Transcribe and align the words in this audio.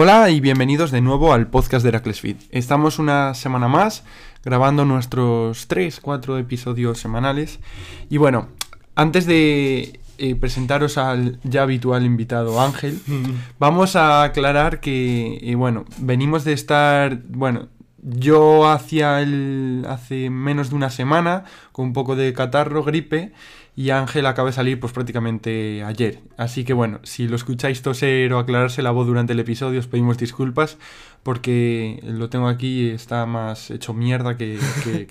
Hola 0.00 0.30
y 0.30 0.38
bienvenidos 0.38 0.92
de 0.92 1.00
nuevo 1.00 1.32
al 1.32 1.48
podcast 1.48 1.82
de 1.82 1.88
Heracles 1.88 2.20
Fit. 2.20 2.40
Estamos 2.52 3.00
una 3.00 3.34
semana 3.34 3.66
más 3.66 4.04
grabando 4.44 4.84
nuestros 4.84 5.66
3, 5.66 5.98
4 5.98 6.38
episodios 6.38 7.00
semanales. 7.00 7.58
Y 8.08 8.16
bueno, 8.18 8.46
antes 8.94 9.26
de 9.26 9.98
eh, 10.18 10.36
presentaros 10.36 10.98
al 10.98 11.40
ya 11.42 11.62
habitual 11.62 12.06
invitado 12.06 12.60
Ángel, 12.60 13.00
vamos 13.58 13.96
a 13.96 14.22
aclarar 14.22 14.78
que, 14.78 15.40
eh, 15.42 15.56
bueno, 15.56 15.84
venimos 15.98 16.44
de 16.44 16.52
estar, 16.52 17.20
bueno, 17.30 17.66
yo 18.00 18.70
hacia 18.70 19.20
el, 19.20 19.84
hace 19.88 20.30
menos 20.30 20.70
de 20.70 20.76
una 20.76 20.90
semana 20.90 21.42
con 21.72 21.86
un 21.86 21.92
poco 21.92 22.14
de 22.14 22.32
catarro, 22.34 22.84
gripe, 22.84 23.32
y 23.78 23.90
Ángel 23.90 24.26
acaba 24.26 24.48
de 24.48 24.52
salir 24.52 24.80
pues 24.80 24.92
prácticamente 24.92 25.84
ayer. 25.84 26.18
Así 26.36 26.64
que 26.64 26.72
bueno, 26.72 26.98
si 27.04 27.28
lo 27.28 27.36
escucháis 27.36 27.80
toser 27.80 28.32
o 28.32 28.40
aclararse 28.40 28.82
la 28.82 28.90
voz 28.90 29.06
durante 29.06 29.34
el 29.34 29.38
episodio 29.38 29.78
os 29.78 29.86
pedimos 29.86 30.18
disculpas 30.18 30.78
porque 31.22 32.00
lo 32.04 32.28
tengo 32.28 32.48
aquí 32.48 32.86
y 32.86 32.90
está 32.90 33.24
más 33.26 33.70
hecho 33.70 33.94
mierda 33.94 34.36
que, 34.36 34.58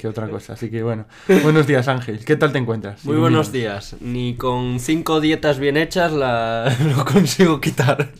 otra 0.05 0.27
cosa. 0.27 0.53
Así 0.53 0.69
que 0.69 0.83
bueno, 0.83 1.05
buenos 1.43 1.65
días 1.65 1.87
Ángel, 1.87 2.25
¿qué 2.25 2.35
tal 2.35 2.51
te 2.51 2.57
encuentras? 2.57 3.05
Muy 3.05 3.15
buenos 3.15 3.53
días, 3.53 3.95
ni 4.01 4.35
con 4.35 4.81
cinco 4.81 5.21
dietas 5.21 5.59
bien 5.59 5.77
hechas 5.77 6.11
la... 6.11 6.75
lo 6.97 7.05
consigo 7.05 7.61
quitar. 7.61 8.11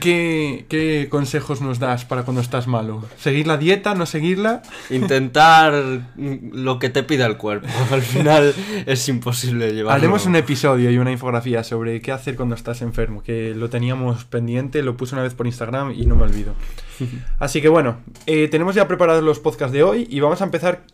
¿Qué, 0.00 1.06
consejos 1.10 1.60
nos 1.60 1.78
das 1.78 2.04
para 2.04 2.24
cuando 2.24 2.40
estás 2.42 2.66
malo? 2.66 3.04
¿Seguir 3.18 3.46
la 3.46 3.56
dieta? 3.56 3.94
¿No 3.94 4.06
seguirla? 4.06 4.62
Intentar 4.90 6.02
lo 6.16 6.78
que 6.78 6.90
te 6.90 7.02
pida 7.02 7.26
el 7.26 7.36
cuerpo. 7.36 7.68
Al 7.90 8.02
final 8.02 8.54
es 8.86 9.08
imposible 9.08 9.72
llevarlo. 9.84 9.98
Haremos 9.98 10.26
un 10.26 10.36
episodio 10.36 10.90
y 10.90 10.98
una 10.98 11.12
infografía 11.12 11.64
sobre 11.64 12.00
qué 12.00 12.12
hacer 12.12 12.36
cuando 12.36 12.54
estás 12.54 12.82
enfermo, 12.82 13.22
que 13.22 13.54
lo 13.54 13.70
teníamos 13.70 14.24
pendiente, 14.24 14.82
lo 14.82 14.96
puse 14.96 15.14
una 15.14 15.22
vez 15.22 15.34
por 15.34 15.46
Instagram 15.46 15.92
y 15.92 16.06
no 16.06 16.16
me 16.16 16.22
olvido. 16.24 16.54
Así 17.38 17.60
que 17.60 17.68
bueno, 17.68 17.98
eh, 18.26 18.48
tenemos 18.48 18.74
ya 18.74 18.88
preparados 18.88 19.22
los 19.22 19.40
podcasts 19.40 19.72
de 19.72 19.82
hoy 19.82 20.06
y 20.10 20.20
vamos 20.20 20.40
a 20.40 20.44
empezar 20.44 20.84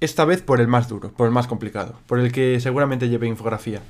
esta 0.00 0.24
vez 0.24 0.42
por 0.42 0.60
el 0.60 0.68
más 0.68 0.88
duro, 0.88 1.12
por 1.12 1.26
el 1.26 1.32
más 1.32 1.46
complicado, 1.46 2.00
por 2.06 2.18
el 2.18 2.32
que 2.32 2.58
seguramente 2.60 3.08
lleve 3.08 3.28
infografía. 3.28 3.80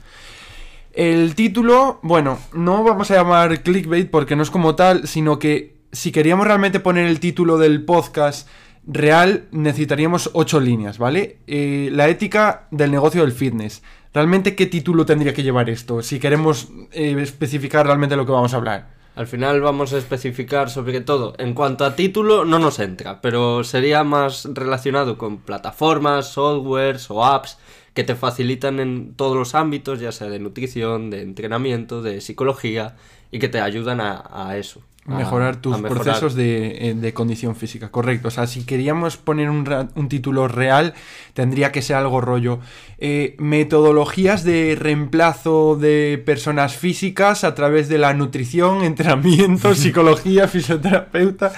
El 0.93 1.35
título, 1.35 2.01
bueno, 2.03 2.39
no 2.53 2.85
vamos 2.85 3.11
a 3.11 3.15
llamar 3.15 3.63
clickbait 3.63 4.11
porque 4.11 4.37
no 4.37 4.43
es 4.43 4.51
como 4.51 4.75
tal, 4.75 5.09
sino 5.09 5.39
que 5.39 5.77
si 5.91 6.13
queríamos 6.13 6.47
realmente 6.47 6.81
poner 6.81 7.07
el 7.07 7.19
título 7.19 7.57
del 7.57 7.85
podcast 7.85 8.48
real, 8.87 9.47
necesitaríamos 9.51 10.31
ocho 10.33 10.61
líneas, 10.61 10.99
¿vale? 10.99 11.39
Eh, 11.47 11.91
la 11.93 12.09
ética 12.09 12.67
del 12.71 12.91
negocio 12.91 13.23
del 13.23 13.33
fitness. 13.33 13.83
¿Realmente 14.15 14.55
qué 14.55 14.67
título 14.67 15.07
tendría 15.07 15.33
que 15.33 15.43
llevar 15.43 15.71
esto? 15.71 16.03
Si 16.03 16.19
queremos 16.19 16.69
eh, 16.93 17.17
especificar 17.21 17.87
realmente 17.87 18.17
lo 18.17 18.27
que 18.27 18.33
vamos 18.33 18.53
a 18.53 18.59
hablar. 18.59 19.03
Al 19.15 19.27
final 19.27 19.61
vamos 19.61 19.93
a 19.93 19.99
especificar 19.99 20.71
sobre 20.71 21.01
todo. 21.03 21.35
En 21.39 21.53
cuanto 21.53 21.85
a 21.85 21.97
título, 21.97 22.45
no 22.45 22.59
nos 22.59 22.79
entra, 22.79 23.21
pero 23.21 23.63
sería 23.63 24.05
más 24.05 24.49
relacionado 24.53 25.19
con 25.19 25.39
plataformas, 25.39 26.33
softwares 26.33 27.11
o 27.11 27.25
apps 27.25 27.59
que 27.93 28.05
te 28.05 28.15
facilitan 28.15 28.81
en 28.81 29.15
todos 29.15 29.37
los 29.37 29.55
ámbitos, 29.55 30.01
ya 30.01 30.13
sea 30.13 30.29
de 30.29 30.39
nutrición, 30.39 31.11
de 31.11 31.23
entrenamiento, 31.23 32.01
de 32.01 32.23
psicología, 32.23 32.97
y 33.31 33.39
que 33.39 33.48
te 33.48 33.61
ayudan 33.61 34.01
a, 34.01 34.57
eso. 34.57 34.83
Mejorar 35.05 35.57
tus 35.57 35.79
procesos 35.79 36.36
eh, 36.39 36.95
de, 36.96 37.13
condición 37.13 37.57
física, 37.57 37.90
correcto. 37.90 38.29
O 38.29 38.30
sea, 38.30 38.46
si 38.46 38.64
queríamos 38.64 39.17
poner 39.17 39.51
un, 39.51 40.08
título 40.08 40.46
real, 40.46 40.95
tendría 41.35 41.73
que 41.73 41.83
ser 41.83 41.96
algo 41.96 42.20
rollo. 42.20 42.61
Eh, 42.98 43.35
metodologías 43.39 44.45
de 44.45 44.77
reemplazo 44.79 45.77
de 45.77 46.23
personas 46.24 46.77
físicas 46.77 47.42
a 47.42 47.57
través 47.57 47.89
de 47.89 47.98
la 47.98 48.14
nutrición, 48.14 48.85
entrenamiento, 48.85 49.74
psicología, 49.74 50.46
fisioterapeuta 50.46 51.52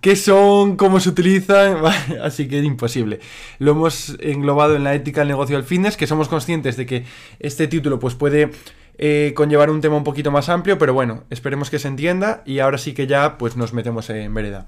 qué 0.00 0.16
son, 0.16 0.76
cómo 0.76 1.00
se 1.00 1.08
utilizan, 1.08 1.78
así 2.22 2.48
que 2.48 2.58
es 2.58 2.64
imposible. 2.64 3.20
Lo 3.58 3.72
hemos 3.72 4.16
englobado 4.20 4.76
en 4.76 4.84
la 4.84 4.94
ética 4.94 5.20
del 5.20 5.28
negocio 5.28 5.56
del 5.56 5.64
fitness, 5.64 5.96
que 5.96 6.06
somos 6.06 6.28
conscientes 6.28 6.76
de 6.76 6.86
que 6.86 7.04
este 7.40 7.66
título 7.66 7.98
pues 7.98 8.14
puede 8.14 8.50
eh, 8.98 9.32
conllevar 9.34 9.70
un 9.70 9.80
tema 9.80 9.96
un 9.96 10.04
poquito 10.04 10.30
más 10.30 10.48
amplio, 10.48 10.76
pero 10.76 10.92
bueno, 10.92 11.24
esperemos 11.30 11.70
que 11.70 11.78
se 11.78 11.88
entienda 11.88 12.42
y 12.44 12.58
ahora 12.58 12.78
sí 12.78 12.94
que 12.94 13.06
ya 13.06 13.38
pues 13.38 13.56
nos 13.56 13.72
metemos 13.72 14.10
en 14.10 14.34
vereda. 14.34 14.66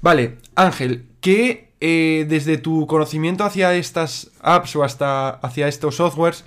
Vale, 0.00 0.38
Ángel, 0.54 1.06
¿qué 1.20 1.68
eh, 1.80 2.26
desde 2.28 2.58
tu 2.58 2.88
conocimiento 2.88 3.44
hacia 3.44 3.72
estas 3.74 4.32
apps 4.42 4.74
o 4.74 4.82
hasta 4.82 5.30
hacia 5.30 5.68
estos 5.68 5.96
softwares, 5.96 6.44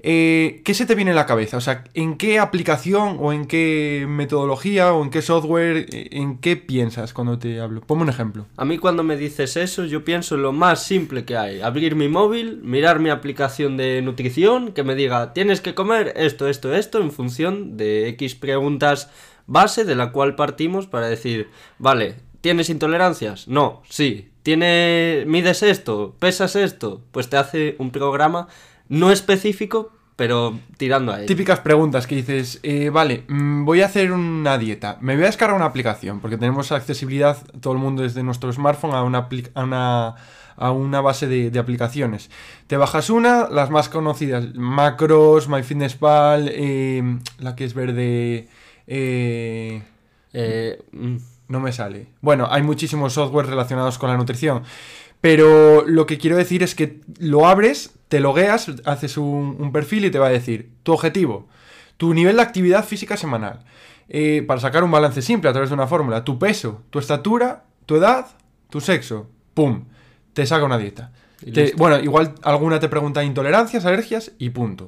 eh, 0.00 0.62
¿Qué 0.64 0.74
se 0.74 0.86
te 0.86 0.94
viene 0.94 1.10
a 1.10 1.14
la 1.14 1.26
cabeza? 1.26 1.56
O 1.56 1.60
sea, 1.60 1.84
¿en 1.94 2.16
qué 2.16 2.38
aplicación 2.38 3.16
o 3.20 3.32
en 3.32 3.46
qué 3.46 4.06
metodología 4.08 4.92
o 4.92 5.02
en 5.02 5.10
qué 5.10 5.22
software, 5.22 5.86
eh, 5.92 6.08
en 6.12 6.38
qué 6.38 6.56
piensas 6.56 7.12
cuando 7.12 7.38
te 7.38 7.60
hablo? 7.60 7.80
Ponme 7.80 8.02
un 8.02 8.08
ejemplo. 8.08 8.46
A 8.56 8.64
mí 8.64 8.78
cuando 8.78 9.02
me 9.02 9.16
dices 9.16 9.56
eso, 9.56 9.84
yo 9.84 10.04
pienso 10.04 10.36
en 10.36 10.42
lo 10.42 10.52
más 10.52 10.84
simple 10.84 11.24
que 11.24 11.36
hay. 11.36 11.60
Abrir 11.60 11.96
mi 11.96 12.08
móvil, 12.08 12.60
mirar 12.62 13.00
mi 13.00 13.10
aplicación 13.10 13.76
de 13.76 14.00
nutrición, 14.02 14.72
que 14.72 14.84
me 14.84 14.94
diga, 14.94 15.32
tienes 15.32 15.60
que 15.60 15.74
comer 15.74 16.12
esto, 16.16 16.48
esto, 16.48 16.74
esto, 16.74 17.00
en 17.00 17.10
función 17.10 17.76
de 17.76 18.08
X 18.10 18.36
preguntas 18.36 19.10
base 19.46 19.84
de 19.84 19.96
la 19.96 20.12
cual 20.12 20.36
partimos 20.36 20.86
para 20.86 21.08
decir, 21.08 21.48
vale, 21.78 22.16
¿tienes 22.40 22.70
intolerancias? 22.70 23.48
No, 23.48 23.82
sí. 23.88 24.30
¿Tiene, 24.44 25.24
mides 25.26 25.62
esto? 25.62 26.14
¿Pesas 26.18 26.56
esto? 26.56 27.02
Pues 27.10 27.28
te 27.28 27.36
hace 27.36 27.76
un 27.78 27.90
programa 27.90 28.48
no 28.88 29.10
específico, 29.10 29.92
pero 30.16 30.58
tirando 30.76 31.12
a 31.12 31.20
él. 31.20 31.26
Típicas 31.26 31.60
preguntas 31.60 32.06
que 32.06 32.16
dices, 32.16 32.60
eh, 32.62 32.90
vale, 32.90 33.24
mm, 33.28 33.64
voy 33.64 33.82
a 33.82 33.86
hacer 33.86 34.12
una 34.12 34.58
dieta, 34.58 34.98
me 35.00 35.14
voy 35.14 35.24
a 35.24 35.26
descargar 35.26 35.56
una 35.56 35.66
aplicación, 35.66 36.20
porque 36.20 36.36
tenemos 36.36 36.72
accesibilidad, 36.72 37.38
todo 37.60 37.74
el 37.74 37.78
mundo 37.78 38.02
desde 38.02 38.22
nuestro 38.22 38.52
smartphone, 38.52 38.94
a 38.94 39.02
una, 39.02 39.28
a 40.56 40.70
una, 40.72 41.00
base 41.00 41.28
de, 41.28 41.58
aplicaciones. 41.58 42.30
Te 42.66 42.76
bajas 42.76 43.10
una, 43.10 43.48
las 43.48 43.70
más 43.70 43.88
conocidas, 43.88 44.54
Macros, 44.54 45.48
MyFitnessPal, 45.48 46.50
eh, 46.52 47.18
la 47.38 47.54
que 47.54 47.64
es 47.64 47.74
verde... 47.74 48.48
Eh, 48.88 49.82
eh, 50.32 50.82
mm. 50.92 51.16
no 51.48 51.60
me 51.60 51.72
sale. 51.72 52.08
Bueno, 52.20 52.48
hay 52.50 52.62
muchísimos 52.62 53.12
software 53.12 53.46
relacionados 53.46 53.98
con 53.98 54.10
la 54.10 54.16
nutrición. 54.16 54.62
Pero 55.20 55.84
lo 55.86 56.06
que 56.06 56.18
quiero 56.18 56.36
decir 56.36 56.62
es 56.62 56.74
que 56.74 57.00
lo 57.18 57.46
abres, 57.46 57.97
te 58.08 58.20
logueas, 58.20 58.70
haces 58.84 59.16
un, 59.16 59.70
perfil 59.72 60.06
y 60.06 60.10
te 60.10 60.18
va 60.18 60.26
a 60.26 60.30
decir 60.30 60.70
tu 60.82 60.92
objetivo, 60.92 61.48
tu 61.96 62.14
nivel 62.14 62.36
de 62.36 62.42
actividad 62.42 62.84
física 62.84 63.16
semanal. 63.16 63.64
Eh, 64.08 64.42
para 64.46 64.60
sacar 64.60 64.84
un 64.84 64.90
balance 64.90 65.20
simple 65.20 65.50
a 65.50 65.52
través 65.52 65.68
de 65.68 65.74
una 65.74 65.86
fórmula, 65.86 66.24
tu 66.24 66.38
peso, 66.38 66.82
tu 66.90 66.98
estatura, 66.98 67.64
tu 67.84 67.96
edad, 67.96 68.26
tu 68.70 68.80
sexo. 68.80 69.28
¡Pum! 69.52 69.84
Te 70.32 70.46
saca 70.46 70.64
una 70.64 70.78
dieta. 70.78 71.12
bueno, 71.76 71.98
igual 71.98 72.34
alguna 72.42 72.80
te 72.80 72.88
pregunta 72.88 73.22
intolerancias, 73.22 73.84
alergias 73.84 74.32
y 74.38 74.50
punto. 74.50 74.86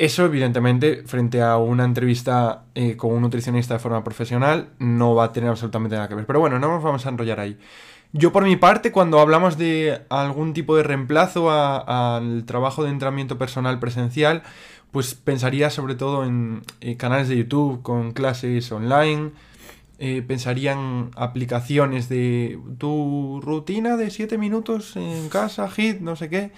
Eso, 0.00 0.24
evidentemente, 0.24 1.02
frente 1.04 1.42
a 1.42 1.58
una 1.58 1.84
entrevista 1.84 2.64
eh, 2.74 2.96
con 2.96 3.12
un 3.12 3.20
nutricionista 3.20 3.74
de 3.74 3.80
forma 3.80 4.02
profesional, 4.02 4.70
no 4.78 5.14
va 5.14 5.24
a 5.24 5.32
tener 5.32 5.50
absolutamente 5.50 5.94
nada 5.94 6.08
que 6.08 6.14
ver. 6.14 6.24
Pero 6.24 6.40
bueno, 6.40 6.58
no 6.58 6.68
nos 6.68 6.82
vamos 6.82 7.04
a 7.04 7.10
enrollar 7.10 7.38
ahí. 7.38 7.58
Yo 8.12 8.32
por 8.32 8.44
mi 8.44 8.56
parte, 8.56 8.90
cuando 8.90 9.20
hablamos 9.20 9.56
de 9.56 10.02
algún 10.08 10.52
tipo 10.52 10.76
de 10.76 10.82
reemplazo 10.82 11.50
al 11.50 12.44
trabajo 12.44 12.82
de 12.82 12.90
entrenamiento 12.90 13.38
personal 13.38 13.78
presencial, 13.78 14.42
pues 14.90 15.14
pensaría 15.14 15.70
sobre 15.70 15.94
todo 15.94 16.24
en 16.24 16.62
eh, 16.80 16.96
canales 16.96 17.28
de 17.28 17.36
YouTube 17.36 17.82
con 17.82 18.12
clases 18.12 18.72
online, 18.72 19.30
eh, 20.00 20.22
pensaría 20.26 20.72
en 20.72 21.10
aplicaciones 21.14 22.08
de 22.08 22.58
tu 22.78 23.40
rutina 23.42 23.96
de 23.96 24.10
7 24.10 24.38
minutos 24.38 24.96
en 24.96 25.28
casa, 25.28 25.68
hit, 25.70 26.00
no 26.00 26.16
sé 26.16 26.28
qué. 26.28 26.50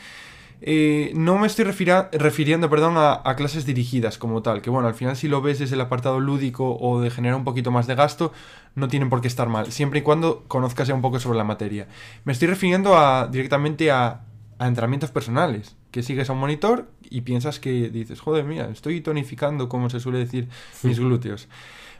Eh, 0.64 1.10
no 1.16 1.38
me 1.38 1.48
estoy 1.48 1.64
refiriendo 1.64 2.70
perdón, 2.70 2.94
a, 2.96 3.34
clases 3.36 3.66
dirigidas 3.66 4.16
como 4.16 4.42
tal, 4.42 4.62
que 4.62 4.70
bueno, 4.70 4.86
al 4.86 4.94
final 4.94 5.16
si 5.16 5.26
lo 5.26 5.42
ves 5.42 5.58
desde 5.58 5.74
el 5.74 5.80
apartado 5.80 6.20
lúdico 6.20 6.78
o 6.80 7.00
de 7.00 7.10
generar 7.10 7.36
un 7.36 7.42
poquito 7.42 7.72
más 7.72 7.88
de 7.88 7.96
gasto, 7.96 8.32
no 8.76 8.86
tienen 8.86 9.10
por 9.10 9.20
qué 9.20 9.28
estar 9.28 9.48
mal, 9.48 9.72
siempre 9.72 9.98
y 9.98 10.02
cuando 10.02 10.44
conozcas 10.46 10.86
ya 10.86 10.94
un 10.94 11.02
poco 11.02 11.18
sobre 11.18 11.36
la 11.36 11.44
materia. 11.44 11.88
Me 12.24 12.32
estoy 12.32 12.46
refiriendo 12.46 12.96
a, 12.96 13.26
directamente 13.26 13.90
a, 13.90 14.20
a 14.58 14.68
entrenamientos 14.68 15.10
personales, 15.10 15.74
que 15.90 16.04
sigues 16.04 16.30
a 16.30 16.32
un 16.32 16.38
monitor 16.38 16.88
y 17.10 17.22
piensas 17.22 17.58
que 17.58 17.90
dices, 17.90 18.20
joder, 18.20 18.44
mía, 18.44 18.68
estoy 18.72 19.00
tonificando, 19.00 19.68
como 19.68 19.90
se 19.90 19.98
suele 19.98 20.18
decir, 20.18 20.48
mis 20.84 21.00
glúteos. 21.00 21.48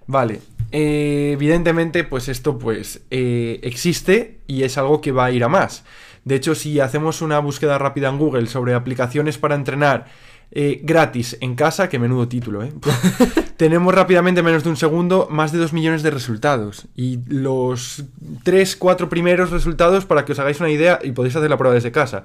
Vale. 0.07 0.41
Eh, 0.71 1.33
evidentemente, 1.33 2.05
pues 2.05 2.29
esto 2.29 2.59
pues 2.59 3.03
eh, 3.11 3.61
existe 3.63 4.39
y 4.47 4.63
es 4.63 4.79
algo 4.79 5.01
que 5.01 5.13
va 5.13 5.27
a 5.27 5.31
ir 5.31 5.45
a 5.45 5.49
más. 5.49 5.85
De 6.25 6.37
hecho, 6.37 6.55
si 6.55 6.81
hacemos 6.81 7.23
una 7.23 7.39
búsqueda 7.39 7.79
rápida 7.79 8.09
en 8.09 8.19
Google 8.19 8.47
sobre 8.47 8.75
aplicaciones 8.75 9.39
para 9.39 9.55
entrenar 9.55 10.07
eh, 10.55 10.81
gratis 10.83 11.39
en 11.41 11.55
casa, 11.55 11.89
que 11.89 11.99
menudo 11.99 12.29
título, 12.29 12.63
¿eh? 12.63 12.73
tenemos 13.57 13.95
rápidamente 13.95 14.41
en 14.41 14.45
menos 14.45 14.63
de 14.63 14.69
un 14.69 14.77
segundo 14.77 15.27
más 15.31 15.51
de 15.51 15.59
2 15.59 15.73
millones 15.73 16.03
de 16.03 16.11
resultados. 16.11 16.89
Y 16.95 17.21
los 17.27 18.05
3, 18.43 18.77
4 18.77 19.09
primeros 19.09 19.51
resultados, 19.51 20.05
para 20.05 20.25
que 20.25 20.33
os 20.33 20.39
hagáis 20.39 20.61
una 20.61 20.71
idea 20.71 20.99
y 21.03 21.13
podéis 21.13 21.37
hacer 21.37 21.49
la 21.49 21.57
prueba 21.57 21.75
desde 21.75 21.91
casa. 21.91 22.25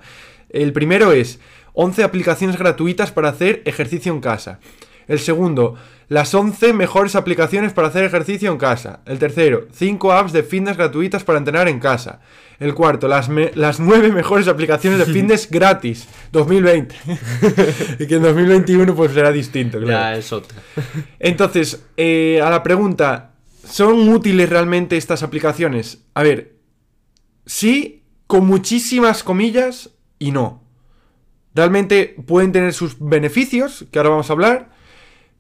El 0.50 0.74
primero 0.74 1.12
es 1.12 1.40
11 1.74 2.04
aplicaciones 2.04 2.58
gratuitas 2.58 3.12
para 3.12 3.30
hacer 3.30 3.62
ejercicio 3.66 4.12
en 4.14 4.20
casa. 4.20 4.60
El 5.08 5.20
segundo, 5.20 5.76
las 6.10 6.34
11 6.34 6.74
mejores 6.74 7.16
aplicaciones 7.16 7.74
para 7.74 7.90
hacer 7.90 8.04
ejercicio 8.04 8.52
en 8.52 8.58
casa. 8.58 9.02
El 9.06 9.20
tercero, 9.20 9.68
5 9.72 10.12
apps 10.12 10.32
de 10.34 10.44
fitness 10.44 10.78
gratuitas 10.78 11.24
para 11.24 11.38
entrenar 11.38 11.68
en 11.68 11.80
casa. 11.80 12.22
El 12.60 12.74
cuarto, 12.74 13.08
las, 13.08 13.30
las 13.56 13.80
9 13.80 14.12
mejores 14.12 14.48
aplicaciones 14.48 15.00
de 15.00 15.06
fitness 15.14 15.50
gratis. 15.50 16.08
2020. 16.32 16.96
y 18.00 18.08
que 18.08 18.16
en 18.16 18.22
2021 18.22 18.96
pues 18.96 19.12
será 19.14 19.32
distinto, 19.32 19.80
claro. 19.80 19.92
Ya 19.92 20.16
es 20.18 20.32
otra. 20.32 20.58
Entonces, 21.20 21.86
eh, 21.98 22.42
a 22.44 22.50
la 22.50 22.64
pregunta, 22.64 23.34
¿son 23.66 24.10
útiles 24.10 24.50
realmente 24.50 24.98
estas 24.98 25.24
aplicaciones? 25.24 26.06
A 26.14 26.24
ver, 26.24 26.56
sí, 27.46 28.04
con 28.28 28.46
muchísimas 28.46 29.24
comillas 29.24 29.92
y 30.20 30.32
no. 30.32 30.64
Realmente 31.54 32.16
pueden 32.28 32.52
tener 32.52 32.74
sus 32.74 32.98
beneficios, 33.00 33.86
que 33.92 34.00
ahora 34.00 34.12
vamos 34.12 34.30
a 34.30 34.34
hablar, 34.34 34.77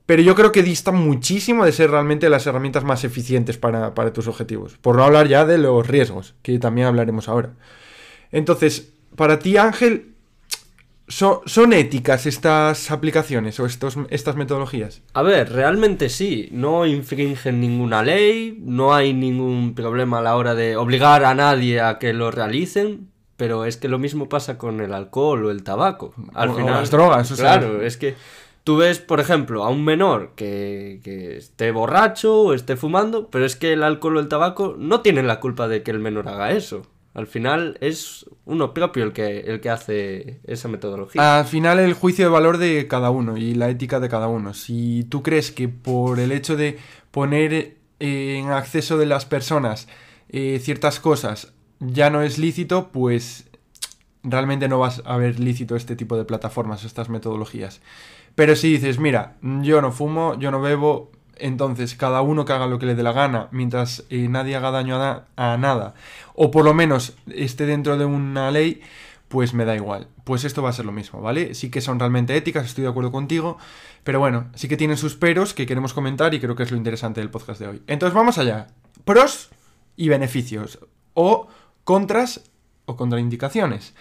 pero 0.08 0.22
yo 0.22 0.36
creo 0.36 0.54
que 0.54 0.64
dista 0.64 0.94
muchísimo 0.94 1.66
de 1.66 1.74
ser 1.74 1.92
realmente 1.92 2.30
las 2.30 2.48
herramientas 2.48 2.86
más 2.86 3.04
eficientes 3.04 3.58
para, 3.58 3.94
tus 4.14 4.30
objetivos. 4.30 4.78
Por 4.78 4.96
no 4.96 5.04
hablar 5.04 5.28
ya 5.28 5.46
de 5.46 5.58
los 5.58 5.86
riesgos, 5.86 6.34
que 6.42 6.58
también 6.60 6.88
hablaremos 6.88 7.28
ahora. 7.28 7.52
Entonces, 8.32 8.94
para 9.18 9.38
ti, 9.40 9.58
Ángel, 9.58 10.14
¿son, 11.10 11.74
éticas 11.74 12.26
estas 12.26 12.90
aplicaciones 12.90 13.60
o 13.60 13.66
estos, 13.66 13.98
estas 14.10 14.38
metodologías? 14.38 15.02
A 15.14 15.24
ver, 15.24 15.52
realmente 15.52 16.08
sí. 16.08 16.48
No 16.54 16.86
infringen 16.86 17.60
ninguna 17.60 18.02
ley, 18.02 18.58
no 18.62 18.96
hay 18.96 19.14
ningún 19.14 19.76
problema 19.76 20.20
a 20.20 20.22
la 20.22 20.38
hora 20.38 20.56
de 20.56 20.78
obligar 20.78 21.26
a 21.26 21.36
nadie 21.36 21.82
a 21.82 22.00
que 22.00 22.14
lo 22.14 22.32
realicen. 22.32 23.10
Pero 23.36 23.66
es 23.66 23.76
que 23.76 23.90
lo 23.90 24.00
mismo 24.00 24.30
pasa 24.30 24.58
con 24.58 24.80
el 24.80 24.94
alcohol 24.94 25.46
o 25.46 25.52
el 25.52 25.64
tabaco. 25.64 26.14
Al 26.34 26.56
final, 26.56 26.76
las 26.76 26.92
drogas, 26.92 27.32
Claro, 27.34 27.84
es 27.84 27.98
que 27.98 28.16
Tú 28.68 28.76
ves, 28.76 29.00
por 29.00 29.22
ejemplo, 29.22 29.64
a 29.64 29.70
un 29.70 29.86
menor 29.86 30.34
que, 30.36 31.00
esté 31.38 31.72
borracho 31.72 32.42
o 32.42 32.54
esté 32.54 32.76
fumando, 32.76 33.30
pero 33.30 33.46
es 33.46 33.56
que 33.56 33.72
el 33.72 33.82
alcohol 33.82 34.18
o 34.18 34.20
el 34.20 34.28
tabaco 34.28 34.76
no 34.78 35.00
tienen 35.00 35.26
la 35.26 35.40
culpa 35.40 35.70
de 35.70 35.84
que 35.84 35.92
el 35.92 36.00
menor 36.00 36.28
haga 36.28 36.52
eso. 36.52 36.86
Al 37.14 37.28
final 37.28 37.78
es 37.80 38.26
uno 38.44 38.74
propio 38.74 39.06
el 39.06 39.14
que, 39.14 39.40
el 39.40 39.62
que 39.62 39.70
hace 39.70 40.42
esa 40.44 40.68
metodología. 40.68 41.40
Al 41.40 41.46
final 41.46 41.80
el 41.80 41.94
juicio 41.94 42.26
de 42.26 42.30
valor 42.30 42.58
de 42.58 42.90
cada 42.90 43.10
uno 43.10 43.38
y 43.38 43.56
la 43.56 43.70
ética 43.70 44.02
de 44.02 44.10
cada 44.10 44.28
uno. 44.28 44.54
Si 44.54 45.06
tú 45.06 45.24
crees 45.24 45.50
que 45.50 45.70
por 45.70 46.20
el 46.20 46.34
hecho 46.34 46.58
de 46.58 46.78
poner 47.12 47.78
en 48.02 48.50
acceso 48.50 48.98
de 48.98 49.06
las 49.06 49.24
personas 49.24 49.88
eh, 50.28 50.60
ciertas 50.62 51.00
cosas 51.00 51.54
ya 51.80 52.10
no 52.10 52.22
es 52.22 52.38
lícito, 52.38 52.90
pues 52.90 53.50
realmente 54.24 54.68
no 54.68 54.80
vas 54.80 55.02
a 55.06 55.16
ver 55.16 55.40
lícito 55.40 55.78
este 55.78 55.96
tipo 55.96 56.18
de 56.18 56.26
plataformas, 56.26 56.84
estas 56.84 57.08
metodologías. 57.08 57.80
Pero 58.38 58.56
si 58.56 58.72
dices, 58.72 59.00
mira, 59.00 59.36
yo 59.42 59.82
no 59.82 59.92
fumo, 59.92 60.38
yo 60.38 60.52
no 60.52 60.62
bebo, 60.62 61.12
entonces 61.38 61.96
cada 61.96 62.22
uno 62.22 62.46
que 62.46 62.54
haga 62.54 62.68
lo 62.68 62.78
que 62.78 62.86
le 62.86 62.94
dé 62.94 63.02
la 63.02 63.12
gana, 63.12 63.48
mientras 63.50 64.04
eh, 64.12 64.28
nadie 64.30 64.56
haga 64.56 64.70
daño 64.70 65.02
a, 65.02 65.58
nada, 65.58 65.96
o 66.36 66.52
por 66.52 66.64
lo 66.64 66.76
menos 66.76 67.18
esté 67.34 67.66
dentro 67.66 67.98
de 67.98 68.06
una 68.06 68.52
ley, 68.52 68.82
pues 69.28 69.56
me 69.56 69.66
da 69.66 69.76
igual. 69.76 70.08
Pues 70.24 70.44
esto 70.44 70.62
va 70.62 70.70
a 70.70 70.74
ser 70.74 70.86
lo 70.86 70.92
mismo, 70.92 71.20
¿vale? 71.20 71.56
Sí 71.56 71.72
que 71.72 71.82
son 71.82 71.98
realmente 71.98 72.38
éticas, 72.38 72.68
estoy 72.68 72.84
de 72.84 72.92
acuerdo 72.92 73.12
contigo, 73.12 73.58
pero 74.04 74.20
bueno, 74.20 74.52
sí 74.54 74.68
que 74.68 74.78
tienen 74.78 74.98
sus 74.98 75.16
peros 75.16 75.56
que 75.56 75.66
queremos 75.66 75.96
comentar 75.96 76.36
y 76.36 76.40
creo 76.40 76.56
que 76.56 76.62
es 76.62 76.70
lo 76.70 76.78
interesante 76.78 77.22
del 77.22 77.32
podcast 77.32 77.60
de 77.60 77.70
hoy. 77.70 77.82
Entonces 77.88 78.14
vamos 78.14 78.38
allá. 78.38 78.68
Pros 79.04 79.50
y 79.96 80.10
beneficios, 80.10 80.78
o 81.16 81.48
contras 81.84 82.44
o 82.86 82.96
contraindicaciones. 82.96 83.96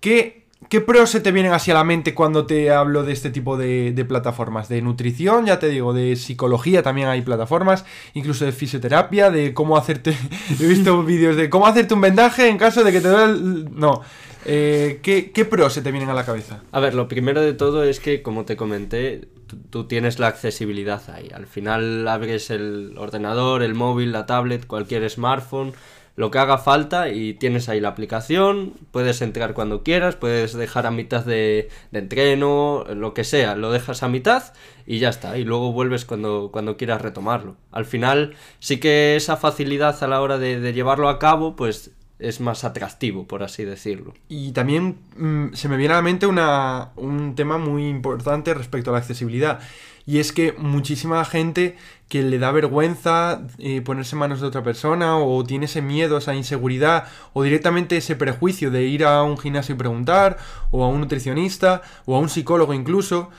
¿Qué 0.00 0.45
¿Qué 0.68 0.80
pros 0.80 1.10
se 1.10 1.20
te 1.20 1.30
vienen 1.30 1.52
así 1.52 1.70
a 1.70 1.74
la 1.74 1.84
mente 1.84 2.12
cuando 2.12 2.44
te 2.44 2.70
hablo 2.72 3.04
de 3.04 3.12
este 3.12 3.30
tipo 3.30 3.56
de, 3.56 4.04
plataformas? 4.08 4.68
De 4.68 4.82
nutrición, 4.82 5.46
ya 5.46 5.58
te 5.58 5.68
digo, 5.68 5.92
de 5.92 6.16
psicología 6.16 6.82
también 6.82 7.08
hay 7.08 7.22
plataformas, 7.22 7.84
incluso 8.14 8.44
de 8.44 8.52
fisioterapia, 8.52 9.30
de 9.30 9.54
cómo 9.54 9.76
hacerte... 9.76 10.16
He 10.60 10.66
visto 10.66 11.02
vídeos 11.04 11.36
de 11.36 11.48
cómo 11.48 11.66
hacerte 11.66 11.94
un 11.94 12.00
vendaje 12.00 12.48
en 12.48 12.58
caso 12.58 12.82
de 12.82 12.92
que 12.92 13.00
te 13.00 13.08
duele... 13.08 13.32
El... 13.32 13.68
No. 13.74 14.02
Eh, 14.44 15.00
¿qué, 15.02 15.30
¿Qué 15.30 15.44
pros 15.44 15.72
se 15.72 15.82
te 15.82 15.90
vienen 15.90 16.10
a 16.10 16.14
la 16.14 16.24
cabeza? 16.24 16.62
A 16.72 16.80
ver, 16.80 16.94
lo 16.94 17.08
primero 17.08 17.42
de 17.42 17.52
todo 17.52 17.84
es 17.84 18.00
que, 18.00 18.22
como 18.22 18.44
te 18.44 18.56
comenté, 18.56 19.28
tú 19.70 19.84
tienes 19.84 20.18
la 20.18 20.28
accesibilidad 20.28 21.02
ahí. 21.10 21.30
Al 21.34 21.46
final 21.46 22.06
abres 22.08 22.50
el 22.50 22.94
ordenador, 22.98 23.62
el 23.62 23.74
móvil, 23.74 24.12
la 24.12 24.26
tablet, 24.26 24.66
cualquier 24.66 25.08
smartphone 25.10 25.74
lo 26.16 26.30
que 26.30 26.38
haga 26.38 26.58
falta 26.58 27.10
y 27.10 27.34
tienes 27.34 27.68
ahí 27.68 27.78
la 27.78 27.90
aplicación, 27.90 28.72
puedes 28.90 29.20
entrar 29.20 29.52
cuando 29.52 29.82
quieras, 29.82 30.16
puedes 30.16 30.54
dejar 30.54 30.86
a 30.86 30.90
mitad 30.90 31.24
de, 31.24 31.68
entreno, 31.92 32.84
lo 32.94 33.12
que 33.12 33.22
sea, 33.22 33.54
lo 33.54 33.70
dejas 33.70 34.02
a 34.02 34.08
mitad 34.08 34.54
y 34.86 34.98
ya 34.98 35.10
está, 35.10 35.36
y 35.36 35.44
luego 35.44 35.72
vuelves 35.72 36.06
cuando, 36.06 36.48
cuando 36.50 36.78
quieras 36.78 37.02
retomarlo. 37.02 37.56
Al 37.70 37.84
final 37.84 38.34
sí 38.60 38.80
que 38.80 39.14
esa 39.16 39.36
facilidad 39.36 40.02
a 40.02 40.06
la 40.06 40.22
hora 40.22 40.38
de, 40.38 40.72
llevarlo 40.72 41.10
a 41.10 41.18
cabo, 41.18 41.54
pues 41.54 41.92
es 42.18 42.40
más 42.40 42.64
atractivo, 42.64 43.26
por 43.26 43.42
así 43.42 43.64
decirlo. 43.64 44.14
Y 44.28 44.52
también 44.52 44.96
mm, 45.16 45.52
se 45.52 45.68
me 45.68 45.76
viene 45.76 45.94
a 45.94 45.98
la 45.98 46.02
mente 46.02 46.26
una, 46.26 46.90
un 46.96 47.34
tema 47.34 47.58
muy 47.58 47.88
importante 47.88 48.54
respecto 48.54 48.90
a 48.90 48.94
la 48.94 48.98
accesibilidad. 48.98 49.60
Y 50.06 50.20
es 50.20 50.32
que 50.32 50.52
muchísima 50.56 51.24
gente 51.24 51.76
que 52.08 52.22
le 52.22 52.38
da 52.38 52.52
vergüenza 52.52 53.42
eh, 53.58 53.80
ponerse 53.80 54.14
en 54.14 54.20
manos 54.20 54.40
de 54.40 54.46
otra 54.46 54.62
persona 54.62 55.18
o 55.18 55.42
tiene 55.44 55.64
ese 55.64 55.82
miedo, 55.82 56.18
esa 56.18 56.34
inseguridad 56.34 57.08
o 57.32 57.42
directamente 57.42 57.96
ese 57.96 58.14
prejuicio 58.14 58.70
de 58.70 58.84
ir 58.84 59.04
a 59.04 59.24
un 59.24 59.36
gimnasio 59.36 59.74
y 59.74 59.78
preguntar 59.78 60.38
o 60.70 60.84
a 60.84 60.88
un 60.88 61.00
nutricionista 61.00 61.82
o 62.04 62.14
a 62.14 62.20
un 62.20 62.28
psicólogo 62.28 62.72
incluso. 62.72 63.30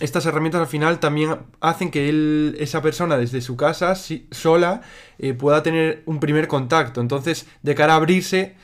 Estas 0.00 0.26
herramientas 0.26 0.60
al 0.60 0.66
final 0.66 0.98
también 0.98 1.36
hacen 1.60 1.90
que 1.90 2.08
él, 2.08 2.56
esa 2.58 2.82
persona 2.82 3.16
desde 3.16 3.40
su 3.40 3.56
casa 3.56 3.94
sola 3.94 4.82
eh, 5.18 5.34
pueda 5.34 5.62
tener 5.62 6.02
un 6.06 6.20
primer 6.20 6.48
contacto. 6.48 7.00
Entonces, 7.00 7.46
de 7.62 7.74
cara 7.74 7.94
a 7.94 7.96
abrirse, 7.96 8.56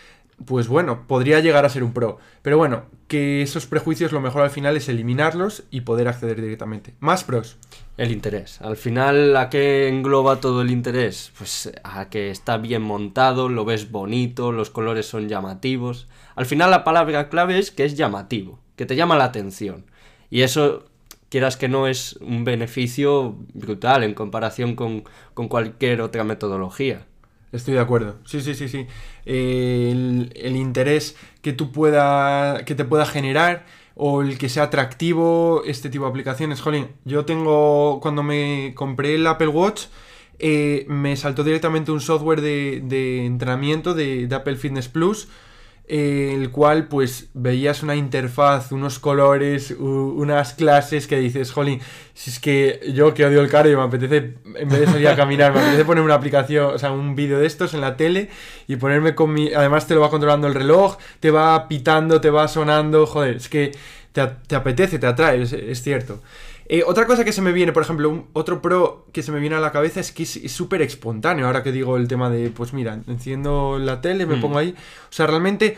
pues 0.45 0.69
bueno, 0.69 1.07
podría 1.07 1.41
llegar 1.41 1.65
a 1.65 1.69
ser 1.69 1.85
un 1.85 1.93
pro. 1.93 2.19
Pero 2.43 2.57
bueno, 2.57 2.85
que 3.09 3.43
esos 3.43 3.67
prejuicios 3.67 4.13
lo 4.13 4.21
mejor 4.21 4.43
al 4.43 4.51
final 4.51 4.77
es 4.77 4.89
eliminarlos 4.89 5.65
y 5.71 5.83
poder 5.83 6.09
acceder 6.09 6.41
directamente. 6.41 6.95
Más 7.01 7.25
pros. 7.25 7.59
El 7.97 8.13
interés. 8.13 8.61
Al 8.63 8.77
final, 8.77 9.37
¿a 9.37 9.51
qué 9.51 9.89
engloba 9.89 10.41
todo 10.41 10.63
el 10.63 10.71
interés? 10.71 11.33
Pues 11.37 11.71
a 11.85 12.09
que 12.09 12.31
está 12.31 12.57
bien 12.57 12.81
montado, 12.81 13.49
lo 13.51 13.67
ves 13.67 13.91
bonito, 13.91 14.53
los 14.53 14.71
colores 14.71 15.07
son 15.07 15.29
llamativos. 15.29 16.09
Al 16.35 16.47
final 16.47 16.71
la 16.71 16.83
palabra 16.83 17.29
clave 17.29 17.59
es 17.59 17.71
que 17.71 17.85
es 17.85 17.97
llamativo, 17.97 18.59
que 18.77 18.87
te 18.87 18.97
llama 18.97 19.19
la 19.19 19.25
atención. 19.25 19.85
Y 20.31 20.43
eso, 20.43 20.85
quieras 21.31 21.57
que 21.57 21.69
no, 21.69 21.87
es 21.87 22.19
un 22.21 22.45
beneficio 22.45 23.37
brutal 23.55 24.05
en 24.05 24.13
comparación 24.13 24.75
con, 24.77 25.05
con 25.33 25.49
cualquier 25.49 26.03
otra 26.03 26.25
metodología. 26.25 27.07
Estoy 27.53 27.75
de 27.75 27.81
acuerdo. 27.81 28.17
Sí, 28.25 28.41
sí, 28.43 28.55
sí, 28.55 28.69
sí. 28.69 28.87
el, 29.25 30.57
interés 30.57 31.17
que 31.41 31.53
tú 31.53 31.73
pueda, 31.73 32.65
que 32.65 32.75
te 32.75 32.85
pueda 32.85 33.07
generar 33.07 33.65
o 33.97 34.23
el 34.23 34.39
que 34.39 34.49
sea 34.49 34.65
atractivo 34.65 35.63
este 35.65 35.89
tipo 35.89 36.05
de 36.05 36.11
aplicaciones. 36.11 36.61
Jolín, 36.61 36.89
yo 37.05 37.25
tengo, 37.25 38.01
cuando 38.01 38.23
me 38.23 38.73
compré 38.75 39.15
el 39.15 39.27
Apple 39.27 39.49
Watch, 39.49 39.87
eh, 40.39 40.85
me 40.89 41.17
saltó 41.17 41.45
directamente 41.45 41.93
un 41.93 42.01
software 42.01 42.41
de, 42.41 42.83
de 42.85 43.27
entrenamiento 43.27 43.95
de 43.95 44.29
Apple 44.33 44.57
Fitness 44.57 44.89
Plus 44.89 45.29
el 45.91 46.51
cual 46.51 46.87
pues 46.87 47.31
veías 47.35 47.83
una 47.83 47.97
interfaz, 47.97 48.71
unos 48.71 49.01
colores, 49.01 49.73
unas 49.73 50.55
clases 50.55 51.09
que 51.09 51.19
dices, 51.19 51.51
jolín, 51.51 51.81
si 52.15 52.31
es 52.31 52.39
que 52.39 52.93
yo 52.95 53.13
que 53.13 53.27
odio 53.27 53.41
el 53.41 53.51
cardio 53.51 53.77
me 53.79 53.85
apetece, 53.85 54.35
en 54.55 54.69
vez 54.69 54.81
de 54.81 54.87
salir 54.87 55.09
a 55.09 55.17
caminar, 55.17 55.53
me 55.53 55.59
apetece 55.59 55.85
poner 55.85 56.05
una 56.05 56.15
aplicación, 56.15 56.75
o 56.75 56.79
sea, 56.79 56.93
un 56.93 57.17
vídeo 57.17 57.41
de 57.41 57.47
estos 57.47 57.75
en 57.75 57.81
la 57.81 57.97
tele 57.97 58.31
y 58.69 58.77
ponerme 58.77 59.17
con 59.17 59.33
mi... 59.33 59.53
Además 59.53 59.89
te 59.89 59.95
lo 59.95 60.01
va 60.01 60.11
controlando 60.11 60.47
el 60.47 60.55
reloj, 60.55 60.97
te 61.19 61.33
va 61.33 61.67
pitando, 61.67 62.21
te 62.21 62.31
va 62.31 62.47
sonando, 62.47 63.05
joder, 63.07 63.37
es 63.37 63.49
que 63.49 63.73
te, 64.13 64.55
apetece, 64.55 65.01
te 65.01 65.09
atrae, 65.09 65.43
es 65.43 65.83
cierto. 65.83 66.21
Eh, 66.73 66.85
otra 66.87 67.05
cosa 67.05 67.25
que 67.25 67.33
se 67.33 67.43
me 67.43 67.51
viene, 67.51 67.73
por 67.73 67.83
ejemplo, 67.83 68.29
otro 68.33 68.63
pro 68.63 69.09
que 69.13 69.25
se 69.25 69.33
me 69.33 69.41
viene 69.41 69.57
a 69.57 69.61
la 69.61 69.73
cabeza 69.73 69.99
es 69.99 70.13
que 70.13 70.23
es 70.23 70.53
súper 70.53 70.83
espontáneo. 70.83 71.47
Ahora 71.47 71.65
que 71.65 71.73
digo 71.73 71.97
el 71.97 72.07
tema 72.07 72.31
de, 72.31 72.51
pues 72.51 72.73
mira, 72.73 73.01
enciendo 73.09 73.77
la 73.81 74.01
tele, 74.01 74.25
me 74.25 74.37
mm. 74.37 74.41
pongo 74.41 74.59
ahí. 74.59 74.77
O 74.79 75.13
sea, 75.13 75.27
realmente 75.27 75.77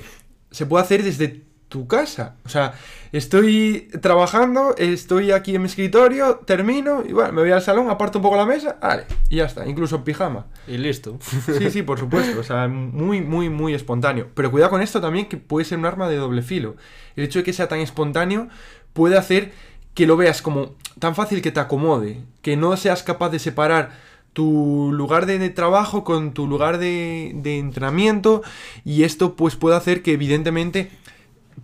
se 0.50 0.66
puede 0.66 0.84
hacer 0.84 1.02
desde 1.02 1.44
tu 1.70 1.86
casa. 1.86 2.36
O 2.44 2.50
sea, 2.50 2.74
estoy 3.10 3.88
trabajando, 4.02 4.74
estoy 4.76 5.30
aquí 5.30 5.54
en 5.54 5.62
mi 5.62 5.68
escritorio, 5.68 6.42
termino 6.44 7.02
y 7.08 7.14
bueno, 7.14 7.32
me 7.32 7.40
voy 7.40 7.52
al 7.52 7.62
salón, 7.62 7.88
aparto 7.88 8.18
un 8.18 8.22
poco 8.22 8.36
la 8.36 8.44
mesa, 8.44 8.76
vale, 8.82 9.04
y 9.30 9.36
ya 9.36 9.46
está, 9.46 9.66
incluso 9.66 9.96
en 9.96 10.04
pijama. 10.04 10.48
Y 10.68 10.76
listo. 10.76 11.18
Sí, 11.22 11.70
sí, 11.70 11.82
por 11.82 11.98
supuesto, 11.98 12.38
o 12.38 12.44
sea, 12.44 12.68
muy, 12.68 13.22
muy, 13.22 13.48
muy 13.48 13.72
espontáneo. 13.72 14.28
Pero 14.34 14.50
cuidado 14.50 14.72
con 14.72 14.82
esto 14.82 15.00
también, 15.00 15.24
que 15.24 15.38
puede 15.38 15.64
ser 15.64 15.78
un 15.78 15.86
arma 15.86 16.10
de 16.10 16.16
doble 16.16 16.42
filo. 16.42 16.76
El 17.16 17.24
hecho 17.24 17.38
de 17.38 17.44
que 17.46 17.54
sea 17.54 17.66
tan 17.66 17.78
espontáneo 17.78 18.50
puede 18.92 19.16
hacer 19.16 19.52
que 19.94 20.06
lo 20.06 20.16
veas 20.16 20.42
como 20.42 20.74
tan 20.98 21.14
fácil 21.14 21.42
que 21.42 21.52
te 21.52 21.60
acomode, 21.60 22.20
que 22.42 22.56
no 22.56 22.76
seas 22.76 23.02
capaz 23.02 23.30
de 23.30 23.38
separar 23.38 23.90
tu 24.32 24.90
lugar 24.92 25.26
de, 25.26 25.50
trabajo 25.50 26.04
con 26.04 26.32
tu 26.32 26.46
lugar 26.46 26.78
de, 26.78 27.32
de, 27.34 27.58
entrenamiento 27.58 28.42
y 28.84 29.02
esto 29.02 29.36
pues 29.36 29.56
puede 29.56 29.76
hacer 29.76 30.02
que 30.02 30.12
evidentemente 30.12 30.90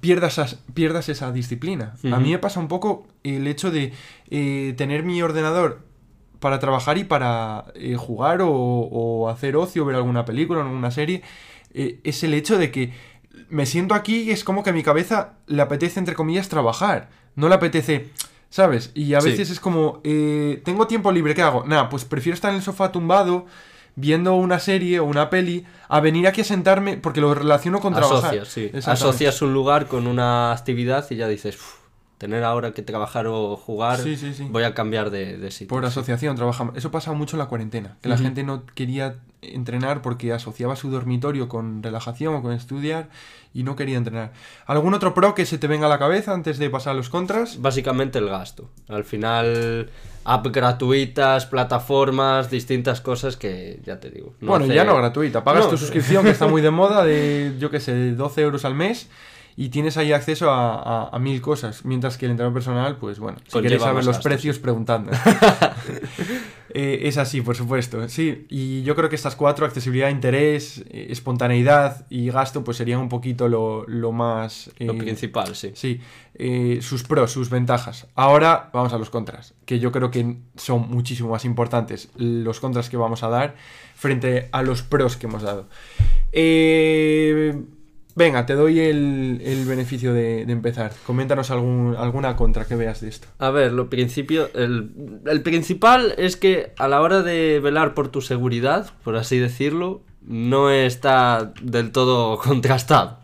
pierdas, 0.01 0.59
pierdas 0.75 1.09
esa 1.09 1.33
disciplina. 1.33 1.95
A 2.13 2.19
mí 2.19 2.31
me 2.31 2.39
pasa 2.39 2.61
un 2.61 2.69
poco 2.69 3.07
el 3.25 3.47
hecho 3.47 3.71
de 3.71 3.93
eh, 4.31 4.75
tener 4.77 5.03
mi 5.03 5.21
ordenador 5.23 5.81
para 6.41 6.59
trabajar 6.59 6.99
y 6.99 7.05
para 7.05 7.67
eh, 7.75 7.97
jugar 7.97 8.41
o, 8.43 9.29
hacer 9.29 9.57
ocio, 9.57 9.85
ver 9.85 9.97
alguna 9.97 10.25
película 10.25 10.61
o 10.61 10.63
alguna 10.63 10.91
serie, 10.91 11.23
eh, 11.75 12.01
es 12.05 12.23
el 12.23 12.35
hecho 12.35 12.59
de 12.59 12.71
que 12.71 12.93
me 13.49 13.67
siento 13.67 13.95
aquí 13.95 14.23
y 14.23 14.31
es 14.31 14.45
como 14.45 14.63
que 14.63 14.71
a 14.71 14.73
mi 14.73 14.83
cabeza 14.83 15.35
le 15.47 15.63
apetece, 15.63 15.99
entre 15.99 16.15
comillas, 16.15 16.49
trabajar. 16.49 17.09
No 17.39 17.49
le 17.49 17.55
apetece, 17.55 18.11
¿sabes? 18.51 18.91
Y 18.95 19.15
a 19.15 19.21
veces 19.21 19.51
es 19.51 19.61
como, 19.61 20.01
tengo 20.65 20.87
tiempo 20.87 21.13
libre, 21.13 21.35
¿qué 21.35 21.43
hago? 21.43 21.65
Nada, 21.65 21.89
pues 21.89 22.05
prefiero 22.05 22.35
estar 22.35 22.51
en 22.51 22.57
el 22.57 22.63
sofá 22.63 22.91
tumbado 22.91 23.47
viendo 23.95 24.35
una 24.35 24.59
serie 24.59 25.01
o 25.01 25.05
una 25.05 25.29
peli 25.29 25.67
a 25.89 26.01
venir 26.01 26.27
aquí 26.27 26.41
a 26.41 26.45
sentarme 26.45 26.97
porque 26.97 27.21
lo 27.21 27.35
relaciono 27.35 27.81
con 27.81 27.95
trabajar. 27.95 28.39
Asocias, 28.39 28.49
sí. 28.49 28.71
Asocias 28.91 29.43
un 29.43 29.53
lugar 29.53 29.87
con 29.87 30.07
una 30.07 30.53
actividad 30.53 31.07
y 31.11 31.17
ya 31.17 31.29
dices, 31.29 31.59
tener 32.19 32.43
ahora 32.43 32.73
que 32.73 32.83
trabajar 32.83 33.29
o 33.29 33.57
jugar, 33.57 34.01
voy 34.51 34.65
a 34.65 34.75
cambiar 34.75 35.11
de, 35.11 35.51
sitio. 35.51 35.69
Por 35.69 35.85
asociación 35.85 36.37
trabajamos. 36.37 36.77
Eso 36.77 36.91
pasa 36.91 37.13
mucho 37.13 37.37
en 37.37 37.39
la 37.39 37.47
cuarentena, 37.47 37.97
que 38.03 38.09
la 38.09 38.19
gente 38.19 38.43
no 38.43 38.67
quería 38.67 39.17
entrenar 39.43 40.03
porque 40.03 40.33
asociaba 40.33 40.77
su 40.77 40.91
dormitorio 40.91 41.49
con 41.49 41.83
relajación 41.83 42.35
o 42.35 42.43
con 42.43 42.53
estudiar 42.53 43.09
y 43.55 43.63
no 43.63 43.77
quería 43.77 43.97
entrenar. 43.97 44.33
¿Algún 44.67 44.95
otro 44.95 45.15
pro 45.15 45.35
que 45.35 45.47
se 45.47 45.59
te 45.59 45.67
venga 45.67 45.87
a 45.87 45.89
la 45.89 45.99
cabeza 45.99 46.33
antes 46.33 46.59
de 46.59 46.71
pasar 46.71 46.93
a 46.93 46.97
los 46.97 47.09
contras? 47.09 47.61
Básicamente 47.61 48.19
el 48.19 48.29
gasto. 48.29 48.69
Al 48.89 49.05
final, 49.05 49.91
app 50.25 50.47
gratuitas, 50.49 51.47
plataformas, 51.47 52.51
distintas 52.51 53.01
cosas 53.01 53.37
que 53.37 53.81
ya 53.85 54.01
te 54.01 54.11
digo. 54.11 54.35
bueno, 54.41 54.67
ya 54.67 54.85
no 54.85 54.97
gratuita. 54.97 55.45
Pagas 55.45 55.69
tu 55.71 55.77
suscripción 55.77 56.25
que 56.25 56.31
está 56.31 56.47
muy 56.47 56.63
de 56.63 56.71
moda 56.71 57.05
de, 57.05 57.55
yo 57.59 57.71
qué 57.71 57.81
sé, 57.81 58.13
12 58.13 58.41
euros 58.43 58.65
al 58.65 58.75
mes 58.75 59.09
y 59.57 59.71
tienes 59.71 59.97
ahí 59.97 60.13
acceso 60.13 60.53
a, 60.53 61.19
mil 61.19 61.41
cosas, 61.41 61.85
mientras 61.85 62.17
que 62.17 62.27
el 62.27 62.31
entrenador 62.31 62.55
personal, 62.55 62.97
pues 62.97 63.19
bueno, 63.19 63.39
si 63.49 63.59
quieres 63.59 63.83
saber 63.83 64.05
los 64.05 64.19
precios, 64.19 64.61
preguntando. 64.61 65.11
Eh, 66.71 67.01
es 67.05 67.17
así, 67.17 67.41
por 67.41 67.57
supuesto, 67.57 68.09
sí, 68.09 68.47
y 68.51 68.83
yo 68.83 68.95
creo 68.95 69.09
que 69.09 69.17
estas 69.17 69.37
cuatro, 69.37 69.65
accesibilidad, 69.65 70.11
interés, 70.11 70.85
eh, 70.91 71.07
espontaneidad 71.11 72.07
y 72.11 72.31
gasto, 72.31 72.63
pues 72.63 72.77
serían 72.77 73.01
un 73.01 73.09
poquito 73.09 73.49
lo, 73.49 74.13
más... 74.13 74.71
lo 74.79 74.93
eh, 74.93 74.99
principal, 74.99 75.55
sí. 75.55 75.73
Sí, 75.75 76.01
sus 76.81 77.03
pros, 77.05 77.33
sus 77.33 77.51
ventajas. 77.51 78.07
Ahora 78.15 78.71
vamos 78.73 78.93
a 78.93 78.99
los 78.99 79.11
contras, 79.11 79.55
que 79.65 79.79
yo 79.79 79.93
creo 79.93 80.11
que 80.11 80.37
son 80.57 80.91
muchísimo 80.91 81.31
más 81.31 81.45
importantes 81.45 82.11
los 82.17 82.61
contras 82.61 82.91
que 82.91 82.97
vamos 82.97 83.23
a 83.23 83.29
dar 83.29 83.57
frente 83.95 84.49
a 84.53 84.63
los 84.63 84.83
pros 84.83 85.17
que 85.17 85.27
hemos 85.27 85.43
dado. 85.43 85.69
Eh 86.33 87.61
Venga, 88.19 88.47
te 88.47 88.55
doy 88.55 88.81
el, 88.81 89.65
beneficio 89.65 90.13
de, 90.13 90.43
empezar. 90.43 90.93
Coméntanos 91.07 91.53
algún, 91.53 91.95
alguna 91.97 92.35
contra 92.35 92.65
que 92.65 92.75
veas 92.75 93.01
de 93.01 93.11
esto. 93.11 93.29
A 93.39 93.51
ver, 93.51 93.71
lo 93.71 93.89
principio, 93.89 94.51
el, 94.55 95.41
principal 95.45 96.17
es 96.19 96.37
que 96.37 96.73
a 96.79 96.89
la 96.89 97.01
hora 97.01 97.23
de 97.23 97.61
velar 97.61 97.95
por 97.95 98.09
tu 98.09 98.21
seguridad, 98.21 98.91
por 99.05 99.15
así 99.15 99.39
decirlo, 99.39 100.03
no 100.21 100.69
está 100.69 101.53
del 101.63 101.93
todo 101.93 102.39
contrastado. 102.43 103.21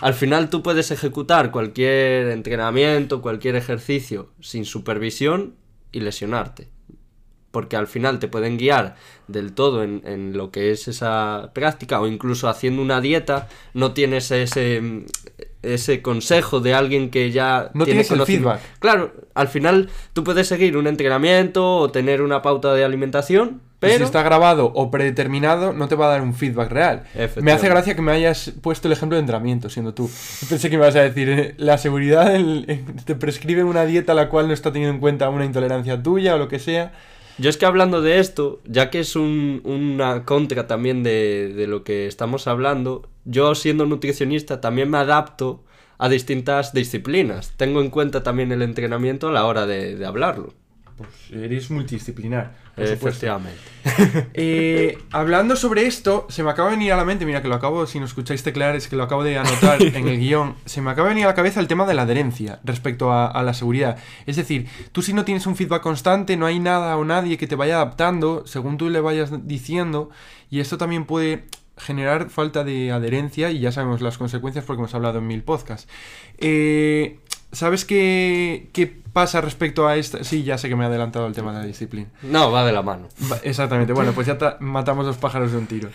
Al 0.00 0.12
final 0.12 0.50
tú 0.50 0.62
puedes 0.62 0.90
ejecutar 0.90 1.50
cualquier 1.50 2.28
entrenamiento, 2.28 3.22
cualquier 3.22 3.56
ejercicio 3.56 4.28
sin 4.40 4.66
supervisión 4.66 5.54
y 5.90 6.00
lesionarte 6.00 6.73
porque 7.54 7.76
al 7.76 7.86
final 7.86 8.18
te 8.18 8.28
pueden 8.28 8.58
guiar 8.58 8.96
del 9.28 9.54
todo 9.54 9.82
en, 9.82 10.36
lo 10.36 10.50
que 10.50 10.72
es 10.72 10.88
esa 10.88 11.52
práctica 11.54 12.00
o 12.00 12.06
incluso 12.06 12.48
haciendo 12.48 12.82
una 12.82 13.00
dieta 13.00 13.48
no 13.72 13.92
tienes 13.92 14.30
ese, 14.32 15.04
ese 15.62 16.02
consejo 16.02 16.60
de 16.60 16.74
alguien 16.74 17.10
que 17.10 17.30
ya 17.30 17.70
no 17.72 17.84
tiene 17.84 18.02
tienes 18.02 18.10
el 18.10 18.26
feedback. 18.26 18.60
Claro, 18.80 19.12
al 19.34 19.48
final 19.48 19.88
tú 20.12 20.24
puedes 20.24 20.48
seguir 20.48 20.76
un 20.76 20.88
entrenamiento 20.88 21.76
o 21.76 21.90
tener 21.90 22.22
una 22.22 22.42
pauta 22.42 22.74
de 22.74 22.84
alimentación, 22.84 23.62
pero... 23.78 23.98
Si 23.98 24.02
está 24.04 24.22
grabado 24.22 24.72
o 24.74 24.90
predeterminado, 24.90 25.72
no 25.72 25.88
te 25.88 25.94
va 25.94 26.06
a 26.06 26.10
dar 26.10 26.22
un 26.22 26.34
feedback 26.34 26.70
real. 26.70 27.02
Me 27.40 27.52
hace 27.52 27.68
gracia 27.68 27.94
que 27.94 28.02
me 28.02 28.12
hayas 28.12 28.52
puesto 28.62 28.88
el 28.88 28.92
ejemplo 28.92 29.16
de 29.16 29.20
entrenamiento, 29.20 29.68
siendo 29.70 29.94
tú. 29.94 30.10
Pensé 30.48 30.70
que 30.70 30.76
me 30.76 30.84
ibas 30.84 30.96
a 30.96 31.02
decir, 31.02 31.28
eh, 31.28 31.54
la 31.58 31.78
seguridad 31.78 32.34
te 33.04 33.14
prescribe 33.14 33.64
una 33.64 33.84
dieta 33.84 34.14
la 34.14 34.28
cual 34.28 34.48
no 34.48 34.54
está 34.54 34.72
teniendo 34.72 34.94
en 34.94 35.00
cuenta 35.00 35.28
una 35.28 35.44
intolerancia 35.44 36.02
tuya 36.02 36.34
o 36.34 36.38
lo 36.38 36.48
que 36.48 36.58
sea. 36.58 36.92
Yo 37.38 37.50
es 37.50 37.56
que 37.56 37.66
hablando 37.66 38.00
de 38.00 38.20
esto, 38.20 38.60
ya 38.64 38.90
que 38.90 39.00
es 39.00 39.16
una 39.16 40.24
contra 40.24 40.66
también 40.66 41.02
de, 41.02 41.66
lo 41.68 41.82
que 41.82 42.06
estamos 42.06 42.46
hablando, 42.46 43.08
yo 43.24 43.54
siendo 43.54 43.86
nutricionista 43.86 44.60
también 44.60 44.90
me 44.90 44.98
adapto 44.98 45.64
a 45.98 46.08
distintas 46.08 46.72
disciplinas. 46.72 47.52
Tengo 47.56 47.80
en 47.80 47.90
cuenta 47.90 48.22
también 48.22 48.52
el 48.52 48.62
entrenamiento 48.62 49.28
a 49.28 49.32
la 49.32 49.46
hora 49.46 49.66
de 49.66 50.04
hablarlo. 50.06 50.54
Pues 50.96 51.10
eres 51.32 51.70
multidisciplinar. 51.70 52.52
Efectivamente. 52.76 53.58
Eh, 54.32 54.98
hablando 55.12 55.56
sobre 55.56 55.86
esto, 55.86 56.26
se 56.28 56.42
me 56.42 56.50
acaba 56.50 56.70
de 56.70 56.76
venir 56.76 56.92
a 56.92 56.96
la 56.96 57.04
mente, 57.04 57.24
mira 57.26 57.42
que 57.42 57.48
lo 57.48 57.54
acabo, 57.54 57.86
si 57.86 58.00
no 58.00 58.06
escucháis 58.06 58.42
teclear, 58.42 58.74
es 58.74 58.88
que 58.88 58.96
lo 58.96 59.04
acabo 59.04 59.22
de 59.22 59.38
anotar 59.38 59.80
en 59.82 60.08
el 60.08 60.18
guion, 60.18 60.56
se 60.64 60.80
me 60.80 60.90
acaba 60.90 61.08
de 61.08 61.14
venir 61.14 61.26
a 61.26 61.28
la 61.28 61.34
cabeza 61.34 61.60
el 61.60 61.68
tema 61.68 61.86
de 61.86 61.94
la 61.94 62.02
adherencia 62.02 62.60
respecto 62.64 63.12
a, 63.12 63.42
la 63.42 63.54
seguridad. 63.54 63.98
Es 64.26 64.36
decir, 64.36 64.68
tú 64.92 65.02
si 65.02 65.12
no 65.12 65.24
tienes 65.24 65.46
un 65.46 65.56
feedback 65.56 65.82
constante, 65.82 66.36
no 66.36 66.46
hay 66.46 66.58
nada 66.58 66.96
o 66.96 67.04
nadie 67.04 67.38
que 67.38 67.46
te 67.46 67.56
vaya 67.56 67.76
adaptando 67.76 68.46
según 68.46 68.78
tú 68.78 68.88
le 68.88 69.00
vayas 69.00 69.46
diciendo, 69.46 70.10
y 70.50 70.60
esto 70.60 70.78
también 70.78 71.04
puede 71.04 71.44
generar 71.76 72.30
falta 72.30 72.62
de 72.64 72.92
adherencia 72.92 73.50
y 73.50 73.58
ya 73.60 73.72
sabemos 73.72 74.00
las 74.00 74.16
consecuencias 74.16 74.64
porque 74.64 74.80
hemos 74.80 74.94
hablado 74.94 75.18
en 75.18 75.26
mil 75.26 75.42
podcasts. 75.42 75.88
Eh, 76.38 77.18
¿Sabes 77.54 77.84
qué, 77.84 78.68
qué 78.72 78.86
pasa 78.86 79.40
respecto 79.40 79.86
a 79.86 79.96
esto? 79.96 80.22
Sí, 80.24 80.42
ya 80.42 80.58
sé 80.58 80.68
que 80.68 80.76
me 80.76 80.84
he 80.84 80.86
adelantado 80.86 81.26
al 81.26 81.32
tema 81.32 81.52
de 81.52 81.60
la 81.60 81.66
disciplina. 81.66 82.08
No, 82.22 82.50
va 82.50 82.66
de 82.66 82.72
la 82.72 82.82
mano. 82.82 83.08
exactamente. 83.42 83.92
Bueno, 83.92 84.12
pues 84.12 84.26
ya 84.26 84.58
matamos 84.60 85.06
dos 85.06 85.16
pájaros 85.16 85.52
de 85.52 85.58
un 85.58 85.66
tiro. 85.66 85.88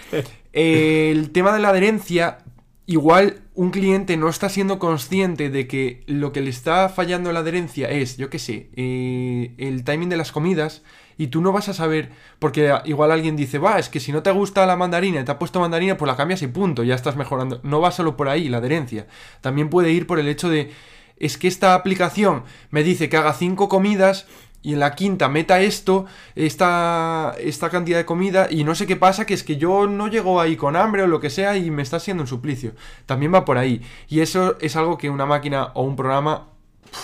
el 0.54 1.32
tema 1.32 1.54
de 1.54 1.60
la 1.60 1.70
adherencia, 1.70 2.40
igual 2.86 3.42
un 3.54 3.72
cliente 3.72 4.16
no 4.18 4.30
está 4.30 4.50
siendo 4.50 4.80
consciente 4.80 5.50
de 5.50 5.68
que 5.68 6.04
lo 6.08 6.32
que 6.32 6.42
le 6.42 6.50
está 6.50 6.90
fallando 6.90 7.32
la 7.32 7.42
adherencia 7.42 7.90
es, 7.90 8.18
yo 8.18 8.30
qué 8.30 8.40
sé, 8.40 8.70
eh, 8.76 9.54
el 9.58 9.84
timing 9.84 10.10
de 10.10 10.18
las 10.18 10.32
comidas 10.32 10.82
y 11.18 11.28
tú 11.28 11.42
no 11.42 11.52
vas 11.52 11.68
a 11.68 11.74
saber, 11.74 12.12
porque 12.40 12.74
igual 12.86 13.12
alguien 13.12 13.36
dice, 13.36 13.60
va, 13.60 13.78
es 13.78 13.90
que 13.90 14.00
si 14.00 14.14
no 14.14 14.24
te 14.24 14.32
gusta 14.32 14.66
la 14.66 14.78
mandarina 14.78 15.20
y 15.20 15.26
te 15.26 15.32
ha 15.32 15.38
puesto 15.38 15.60
mandarina, 15.60 15.98
pues 15.98 16.08
la 16.08 16.16
cambias 16.16 16.42
y 16.42 16.48
punto, 16.48 16.84
ya 16.84 16.96
estás 16.96 17.18
mejorando. 17.18 17.60
No 17.64 17.82
va 17.82 17.92
solo 17.92 18.16
por 18.16 18.30
ahí 18.30 18.48
la 18.48 18.60
adherencia. 18.60 19.06
También 19.42 19.70
puede 19.70 19.92
ir 19.92 20.08
por 20.08 20.18
el 20.18 20.30
hecho 20.30 20.50
de 20.50 20.72
es 21.20 21.38
que 21.38 21.48
esta 21.48 21.74
aplicación 21.74 22.44
me 22.72 22.84
dice 22.84 23.10
que 23.10 23.18
haga 23.18 23.34
cinco 23.34 23.70
comidas 23.70 24.26
y 24.62 24.74
en 24.74 24.80
la 24.80 24.96
quinta 24.96 25.30
meta 25.30 25.62
esto, 25.62 26.06
esta, 26.36 27.34
esta 27.40 27.70
cantidad 27.70 27.98
de 27.98 28.06
comida 28.06 28.48
y 28.50 28.64
no 28.64 28.76
sé 28.76 28.88
qué 28.88 28.96
pasa, 28.96 29.26
que 29.26 29.34
es 29.34 29.44
que 29.44 29.58
yo 29.58 29.88
no 29.88 30.08
llego 30.08 30.42
ahí 30.42 30.58
con 30.58 30.76
hambre 30.76 31.04
o 31.04 31.08
lo 31.08 31.20
que 31.20 31.30
sea 31.30 31.56
y 31.56 31.72
me 31.72 31.82
está 31.82 31.98
haciendo 31.98 32.24
un 32.24 32.28
suplicio. 32.28 32.74
También 33.06 33.34
va 33.34 33.46
por 33.46 33.58
ahí. 33.58 33.82
Y 34.10 34.20
eso 34.20 34.58
es 34.60 34.76
algo 34.76 34.98
que 34.98 35.10
una 35.10 35.26
máquina 35.26 35.72
o 35.76 35.84
un 35.84 35.96
programa, 35.96 36.50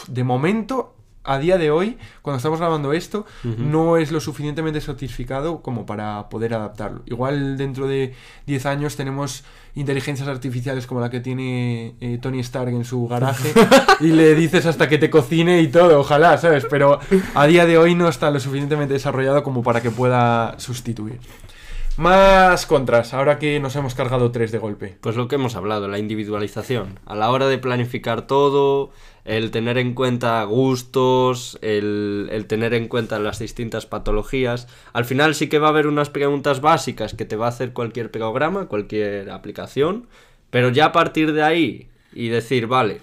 de 0.07 0.23
momento, 0.23 0.94
a 1.25 1.39
día 1.39 1.57
de 1.57 1.71
hoy, 1.71 1.97
cuando 2.21 2.37
estamos 2.37 2.59
grabando 2.59 2.93
esto, 2.93 3.25
no 3.43 3.97
es 3.97 4.11
lo 4.11 4.19
suficientemente 4.19 4.79
satisficado 4.81 5.61
como 5.61 5.85
para 5.85 6.29
poder 6.29 6.53
adaptarlo. 6.53 7.01
Igual 7.05 7.57
dentro 7.57 7.87
de 7.87 8.13
10 8.47 8.65
años 8.65 8.95
tenemos 8.95 9.43
inteligencias 9.75 10.27
artificiales 10.27 10.87
como 10.87 11.01
la 11.01 11.09
que 11.09 11.19
tiene 11.19 11.95
eh, 11.99 12.17
Tony 12.21 12.39
Stark 12.39 12.69
en 12.69 12.85
su 12.85 13.07
garaje 13.07 13.53
y 13.99 14.07
le 14.07 14.33
dices 14.35 14.65
hasta 14.65 14.87
que 14.87 14.97
te 14.97 15.09
cocine 15.09 15.61
y 15.61 15.67
todo, 15.67 15.99
ojalá, 15.99 16.37
¿sabes? 16.37 16.65
Pero 16.69 16.99
a 17.33 17.45
día 17.47 17.65
de 17.65 17.77
hoy 17.77 17.93
no 17.95 18.07
está 18.07 18.31
lo 18.31 18.39
suficientemente 18.39 18.93
desarrollado 18.93 19.43
como 19.43 19.63
para 19.63 19.81
que 19.81 19.91
pueda 19.91 20.57
sustituir. 20.59 21.19
Más 21.97 22.65
contras, 22.65 23.13
ahora 23.13 23.39
que 23.39 23.57
nos 23.61 23.73
hemos 23.77 23.95
cargado 23.95 24.29
tres 24.29 24.51
de 24.51 24.57
golpe. 24.57 24.97
Pues 24.99 25.15
lo 25.15 25.29
que 25.29 25.35
hemos 25.35 25.55
hablado, 25.55 25.87
la 25.87 25.97
individualización. 25.97 26.99
A 27.05 27.15
la 27.15 27.31
hora 27.31 27.47
de 27.47 27.57
planificar 27.57 28.27
todo, 28.27 28.91
el 29.23 29.49
tener 29.49 29.77
en 29.77 29.93
cuenta 29.93 30.43
gustos, 30.43 31.57
el, 31.61 32.45
tener 32.49 32.73
en 32.73 32.89
cuenta 32.89 33.17
las 33.19 33.39
distintas 33.39 33.85
patologías. 33.85 34.67
Al 34.91 35.05
final 35.05 35.35
sí 35.35 35.47
que 35.47 35.57
va 35.57 35.67
a 35.67 35.69
haber 35.69 35.87
unas 35.87 36.09
preguntas 36.09 36.59
básicas 36.59 37.13
que 37.13 37.23
te 37.23 37.37
va 37.37 37.45
a 37.45 37.49
hacer 37.49 37.71
cualquier 37.71 38.11
programa, 38.11 38.65
cualquier 38.65 39.31
aplicación, 39.31 40.07
pero 40.49 40.71
ya 40.71 40.87
a 40.87 40.91
partir 40.91 41.31
de 41.31 41.43
ahí 41.43 41.87
y 42.13 42.27
decir, 42.27 42.67
vale, 42.67 42.99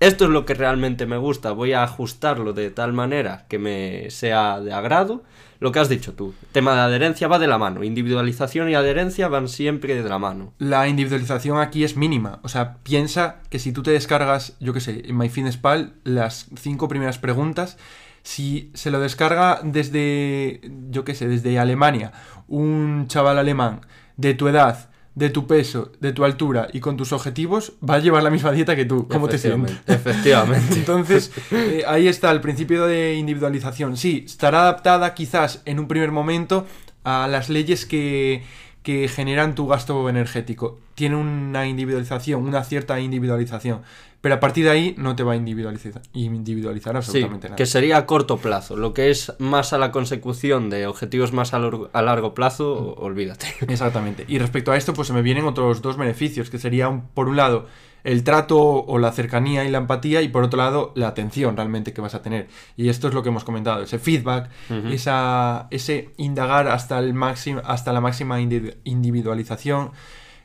esto 0.00 0.24
es 0.24 0.30
lo 0.30 0.46
que 0.46 0.54
realmente 0.54 1.06
me 1.06 1.16
gusta, 1.16 1.52
voy 1.52 1.72
a 1.72 1.82
ajustarlo 1.82 2.52
de 2.52 2.70
tal 2.70 2.92
manera 2.92 3.46
que 3.48 3.58
me 3.58 4.10
sea 4.10 4.60
de 4.60 4.72
agrado. 4.72 5.24
Lo 5.60 5.72
que 5.72 5.80
has 5.80 5.88
dicho 5.88 6.14
tú, 6.14 6.34
tema 6.52 6.74
de 6.74 6.82
adherencia 6.82 7.26
va 7.26 7.40
de 7.40 7.48
la 7.48 7.58
mano, 7.58 7.82
individualización 7.82 8.68
y 8.68 8.76
adherencia 8.76 9.26
van 9.26 9.48
siempre 9.48 10.00
de 10.00 10.08
la 10.08 10.20
mano. 10.20 10.52
La 10.58 10.86
individualización 10.86 11.58
aquí 11.58 11.82
es 11.82 11.96
mínima, 11.96 12.38
o 12.44 12.48
sea, 12.48 12.76
piensa 12.84 13.40
que 13.50 13.58
si 13.58 13.72
tú 13.72 13.82
te 13.82 13.90
descargas, 13.90 14.56
yo 14.60 14.72
qué 14.72 14.78
sé, 14.78 15.02
en 15.04 15.18
MyFitnessPal, 15.18 15.94
las 16.04 16.46
cinco 16.54 16.86
primeras 16.86 17.18
preguntas, 17.18 17.76
si 18.22 18.70
se 18.74 18.92
lo 18.92 19.00
descarga 19.00 19.60
desde, 19.64 20.60
yo 20.90 21.04
qué 21.04 21.16
sé, 21.16 21.26
desde 21.26 21.58
Alemania, 21.58 22.12
un 22.46 23.06
chaval 23.08 23.38
alemán 23.38 23.80
de 24.16 24.34
tu 24.34 24.46
edad, 24.46 24.87
de 25.18 25.30
tu 25.30 25.48
peso, 25.48 25.90
de 25.98 26.12
tu 26.12 26.24
altura 26.24 26.68
y 26.72 26.78
con 26.78 26.96
tus 26.96 27.12
objetivos, 27.12 27.72
va 27.88 27.94
a 27.94 27.98
llevar 27.98 28.22
la 28.22 28.30
misma 28.30 28.52
dieta 28.52 28.76
que 28.76 28.84
tú. 28.84 29.08
¿Cómo 29.08 29.28
te 29.28 29.36
sientes? 29.36 29.76
Efectivamente. 29.86 30.74
Entonces, 30.74 31.32
eh, 31.50 31.82
ahí 31.88 32.06
está 32.06 32.30
el 32.30 32.40
principio 32.40 32.86
de 32.86 33.14
individualización. 33.14 33.96
Sí, 33.96 34.22
estará 34.24 34.60
adaptada 34.60 35.14
quizás 35.14 35.60
en 35.64 35.80
un 35.80 35.88
primer 35.88 36.12
momento 36.12 36.66
a 37.02 37.26
las 37.26 37.48
leyes 37.48 37.84
que, 37.84 38.44
que 38.84 39.08
generan 39.08 39.56
tu 39.56 39.66
gasto 39.66 40.08
energético. 40.08 40.78
Tiene 40.94 41.16
una 41.16 41.66
individualización, 41.66 42.46
una 42.46 42.62
cierta 42.62 43.00
individualización. 43.00 43.82
Pero 44.20 44.34
a 44.34 44.40
partir 44.40 44.64
de 44.64 44.70
ahí 44.70 44.94
no 44.98 45.14
te 45.14 45.22
va 45.22 45.34
a 45.34 45.36
individualizar, 45.36 46.02
individualizar 46.12 46.96
absolutamente 46.96 47.46
sí, 47.46 47.50
nada. 47.50 47.56
Que 47.56 47.66
sería 47.66 47.98
a 47.98 48.06
corto 48.06 48.38
plazo. 48.38 48.76
Lo 48.76 48.92
que 48.92 49.10
es 49.10 49.32
más 49.38 49.72
a 49.72 49.78
la 49.78 49.92
consecución 49.92 50.70
de 50.70 50.88
objetivos 50.88 51.32
más 51.32 51.54
a, 51.54 51.58
a 51.58 52.02
largo 52.02 52.34
plazo, 52.34 52.94
olvídate. 52.94 53.46
Exactamente. 53.68 54.24
Y 54.26 54.38
respecto 54.38 54.72
a 54.72 54.76
esto, 54.76 54.92
pues 54.92 55.06
se 55.08 55.14
me 55.14 55.22
vienen 55.22 55.44
otros 55.44 55.82
dos 55.82 55.96
beneficios, 55.96 56.50
que 56.50 56.58
sería, 56.58 57.02
por 57.14 57.28
un 57.28 57.36
lado, 57.36 57.66
el 58.02 58.24
trato 58.24 58.58
o 58.58 58.98
la 58.98 59.12
cercanía 59.12 59.64
y 59.64 59.70
la 59.70 59.78
empatía, 59.78 60.20
y 60.20 60.28
por 60.28 60.42
otro 60.42 60.58
lado, 60.58 60.92
la 60.96 61.08
atención 61.08 61.56
realmente 61.56 61.92
que 61.92 62.00
vas 62.00 62.16
a 62.16 62.22
tener. 62.22 62.48
Y 62.76 62.88
esto 62.88 63.06
es 63.06 63.14
lo 63.14 63.22
que 63.22 63.28
hemos 63.28 63.44
comentado, 63.44 63.82
ese 63.82 64.00
feedback, 64.00 64.50
esa, 64.90 65.68
ese 65.70 66.10
indagar 66.16 66.66
hasta, 66.66 66.98
el 66.98 67.14
máximo, 67.14 67.60
hasta 67.64 67.92
la 67.92 68.00
máxima 68.00 68.40
individualización. 68.40 69.92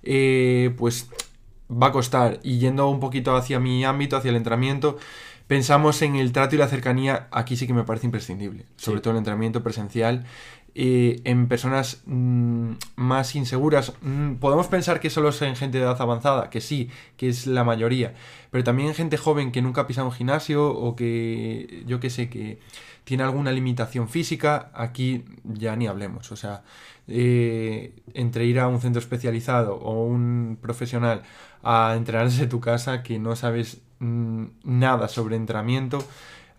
Eh, 0.03 0.75
pues 0.77 1.09
va 1.69 1.87
a 1.87 1.91
costar. 1.91 2.39
Y 2.43 2.59
yendo 2.59 2.87
un 2.89 2.99
poquito 2.99 3.35
hacia 3.35 3.59
mi 3.59 3.83
ámbito, 3.85 4.17
hacia 4.17 4.29
el 4.29 4.37
entrenamiento, 4.37 4.97
pensamos 5.47 6.01
en 6.01 6.15
el 6.15 6.31
trato 6.31 6.55
y 6.55 6.57
la 6.57 6.67
cercanía, 6.67 7.27
aquí 7.31 7.55
sí 7.57 7.67
que 7.67 7.73
me 7.73 7.83
parece 7.83 8.07
imprescindible. 8.07 8.65
Sobre 8.77 9.01
todo 9.01 9.11
el 9.11 9.17
entrenamiento 9.17 9.63
presencial. 9.63 10.25
En 10.75 11.47
personas 11.47 12.01
mm, 12.05 12.71
más 12.95 13.35
inseguras. 13.35 13.93
Mm, 14.01 14.35
podemos 14.35 14.67
pensar 14.67 14.99
que 14.99 15.11
solo 15.11 15.29
es 15.29 15.41
en 15.43 15.55
gente 15.55 15.77
de 15.77 15.83
edad 15.83 16.01
avanzada, 16.01 16.49
que 16.49 16.61
sí, 16.61 16.89
que 17.15 17.29
es 17.29 17.45
la 17.45 17.63
mayoría, 17.63 18.15
pero 18.49 18.63
también 18.63 18.89
en 18.89 18.95
gente 18.95 19.17
joven 19.17 19.51
que 19.51 19.61
nunca 19.61 19.81
ha 19.81 19.87
pisado 19.87 20.07
un 20.07 20.13
gimnasio 20.13 20.67
o 20.67 20.95
que, 20.95 21.83
yo 21.85 21.99
qué 21.99 22.09
sé, 22.09 22.29
que 22.29 22.59
tiene 23.03 23.23
alguna 23.23 23.51
limitación 23.51 24.09
física, 24.09 24.71
aquí 24.73 25.25
ya 25.43 25.75
ni 25.75 25.87
hablemos. 25.87 26.31
O 26.31 26.35
sea, 26.35 26.63
eh, 27.07 27.93
entre 28.13 28.45
ir 28.45 28.59
a 28.59 28.67
un 28.67 28.79
centro 28.79 28.99
especializado 28.99 29.75
o 29.75 30.05
un 30.05 30.57
profesional 30.61 31.23
a 31.61 31.93
entrenarse 31.97 32.43
en 32.43 32.49
tu 32.49 32.59
casa 32.59 33.03
que 33.03 33.19
no 33.19 33.35
sabes 33.35 33.81
mm, 33.99 34.45
nada 34.63 35.07
sobre 35.07 35.35
entrenamiento, 35.35 36.03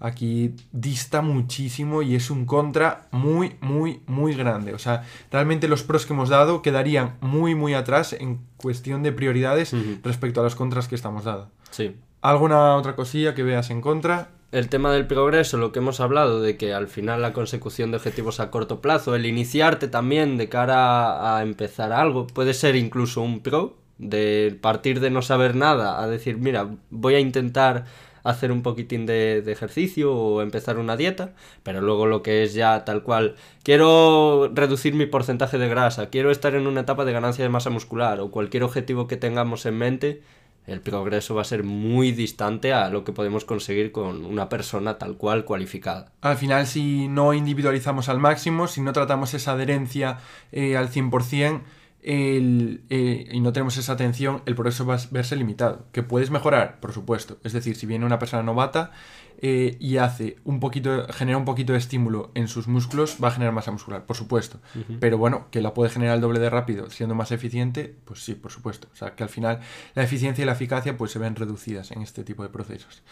aquí 0.05 0.55
dista 0.71 1.23
muchísimo 1.23 2.03
y 2.03 2.15
es 2.15 2.31
un 2.31 2.45
contra 2.45 3.09
muy, 3.11 3.57
muy, 3.63 4.03
muy 4.07 4.35
grande. 4.35 4.75
O 4.75 4.79
sea, 4.79 5.05
realmente 5.31 5.67
los 5.67 5.83
pros 5.83 6.05
que 6.05 6.13
hemos 6.13 6.29
dado 6.29 6.61
quedarían 6.61 7.17
muy, 7.23 7.55
muy 7.55 7.73
atrás 7.73 8.13
en 8.13 8.41
cuestión 8.59 9.03
de 9.03 9.13
prioridades 9.13 9.75
respecto 10.03 10.41
a 10.41 10.45
los 10.45 10.55
contras 10.55 10.89
que 10.89 10.95
estamos 10.95 11.25
dando. 11.25 11.49
Sí. 11.71 11.97
¿Alguna 12.21 12.77
otra 12.77 12.97
cosilla 12.97 13.35
que 13.35 13.43
veas 13.43 13.71
en 13.71 13.81
contra? 13.81 14.29
el 14.53 14.69
tema 14.69 14.93
del 14.93 15.09
progreso, 15.09 15.57
lo 15.57 15.73
que 15.73 15.81
hemos 15.81 15.99
hablado, 15.99 16.41
de 16.41 16.57
que 16.57 16.73
al 16.73 16.87
final 16.87 17.21
la 17.21 17.33
consecución 17.33 17.91
de 17.91 17.97
objetivos 17.97 18.39
a 18.39 18.53
corto 18.53 18.81
plazo, 18.81 19.17
el 19.17 19.27
iniciarte 19.27 19.89
también 19.89 20.37
de 20.37 20.49
cara 20.49 21.37
a 21.37 21.43
empezar 21.43 21.91
algo, 21.91 22.29
puede 22.29 22.55
ser 22.55 22.77
incluso 22.77 23.21
un 23.21 23.41
pro, 23.41 23.77
de 23.99 24.57
partir 24.61 25.01
de 25.01 25.11
no 25.11 25.23
saber 25.23 25.57
nada 25.57 26.01
a 26.01 26.07
decir, 26.07 26.39
mira, 26.39 26.69
voy 26.91 27.17
a 27.17 27.21
intentar 27.21 27.87
hacer 28.25 28.51
un 28.51 28.63
poquitín 28.63 29.07
de, 29.07 29.39
ejercicio 29.47 30.13
o 30.13 30.43
empezar 30.43 30.79
una 30.79 30.97
dieta, 30.97 31.35
pero 31.63 31.81
luego 31.81 32.07
lo 32.07 32.23
que 32.23 32.43
es 32.43 32.55
ya 32.55 32.85
tal 32.85 33.03
cual, 33.03 33.37
quiero 33.63 34.51
reducir 34.53 34.95
mi 34.95 35.07
porcentaje 35.07 35.59
de 35.59 35.69
grasa, 35.69 36.11
quiero 36.11 36.31
estar 36.31 36.55
en 36.55 36.67
una 36.67 36.81
etapa 36.81 37.05
de 37.05 37.13
ganancia 37.13 37.45
de 37.45 37.51
masa 37.51 37.71
muscular 37.71 38.21
o 38.21 38.31
cualquier 38.31 38.65
objetivo 38.65 39.07
que 39.07 39.17
tengamos 39.17 39.67
en 39.67 39.79
mente, 39.79 40.23
el 40.67 40.81
progreso 40.81 41.35
va 41.35 41.43
a 41.43 41.45
ser 41.45 41.63
muy 41.63 42.13
distante 42.13 42.73
a 42.73 42.89
lo 42.89 43.05
que 43.05 43.13
podemos 43.13 43.45
conseguir 43.45 43.93
con 43.93 44.25
una 44.25 44.49
persona 44.49 44.97
tal 44.97 45.19
cual 45.19 45.45
cualificada. 45.45 46.13
Al 46.23 46.39
final, 46.39 46.67
si 46.67 47.07
no 47.07 47.35
individualizamos 47.35 48.09
al 48.09 48.19
máximo, 48.19 48.67
si 48.67 48.81
no 48.81 48.95
tratamos 48.95 49.35
esa 49.35 49.53
adherencia 49.53 50.21
eh, 50.53 50.79
al 50.79 50.89
100%, 50.89 51.61
el, 52.05 52.83
eh, 52.91 53.29
y 53.33 53.41
no 53.41 53.53
tenemos 53.55 53.79
esa 53.79 53.95
atención, 53.95 54.43
el 54.45 54.55
progreso 54.55 54.85
va 54.85 54.97
a 54.97 55.01
verse 55.11 55.37
limitado. 55.37 55.87
¿Que 55.91 56.03
puedes 56.03 56.31
mejorar? 56.31 56.79
Por 56.79 56.93
supuesto. 56.93 57.39
Es 57.45 57.55
decir, 57.55 57.77
si 57.77 57.87
viene 57.87 58.05
una 58.05 58.19
persona 58.19 58.43
novata 58.43 58.93
eh, 59.39 59.79
y 59.81 59.97
hace 59.97 60.37
un 60.45 60.61
poquito, 60.61 61.07
genera 61.13 61.39
un 61.39 61.47
poquito 61.47 61.73
de 61.73 61.79
estímulo 61.79 62.31
en 62.35 62.47
sus 62.47 62.69
músculos, 62.69 63.17
va 63.25 63.29
a 63.29 63.31
generar 63.31 63.55
masa 63.55 63.71
muscular, 63.71 64.05
por 64.05 64.17
supuesto. 64.17 64.61
Pero 65.01 65.17
bueno, 65.17 65.47
que 65.51 65.63
la 65.63 65.73
puede 65.73 65.91
generar 65.91 66.17
el 66.17 66.21
doble 66.21 66.41
de 66.41 66.51
rápido 66.51 66.91
siendo 66.91 67.15
más 67.15 67.33
eficiente, 67.33 67.97
pues 68.05 68.23
sí, 68.23 68.35
por 68.35 68.53
supuesto. 68.53 68.89
O 68.93 68.97
sea, 68.97 69.15
que 69.15 69.23
al 69.23 69.31
final 69.31 69.61
la 69.95 70.03
eficiencia 70.03 70.43
y 70.43 70.47
la 70.47 70.53
eficacia 70.53 70.99
pues 70.99 71.11
se 71.11 71.19
ven 71.19 71.37
reducidas 71.37 71.91
en 71.91 72.03
este 72.03 72.23
tipo 72.23 72.43
de 72.43 72.51
procesos. 72.51 73.03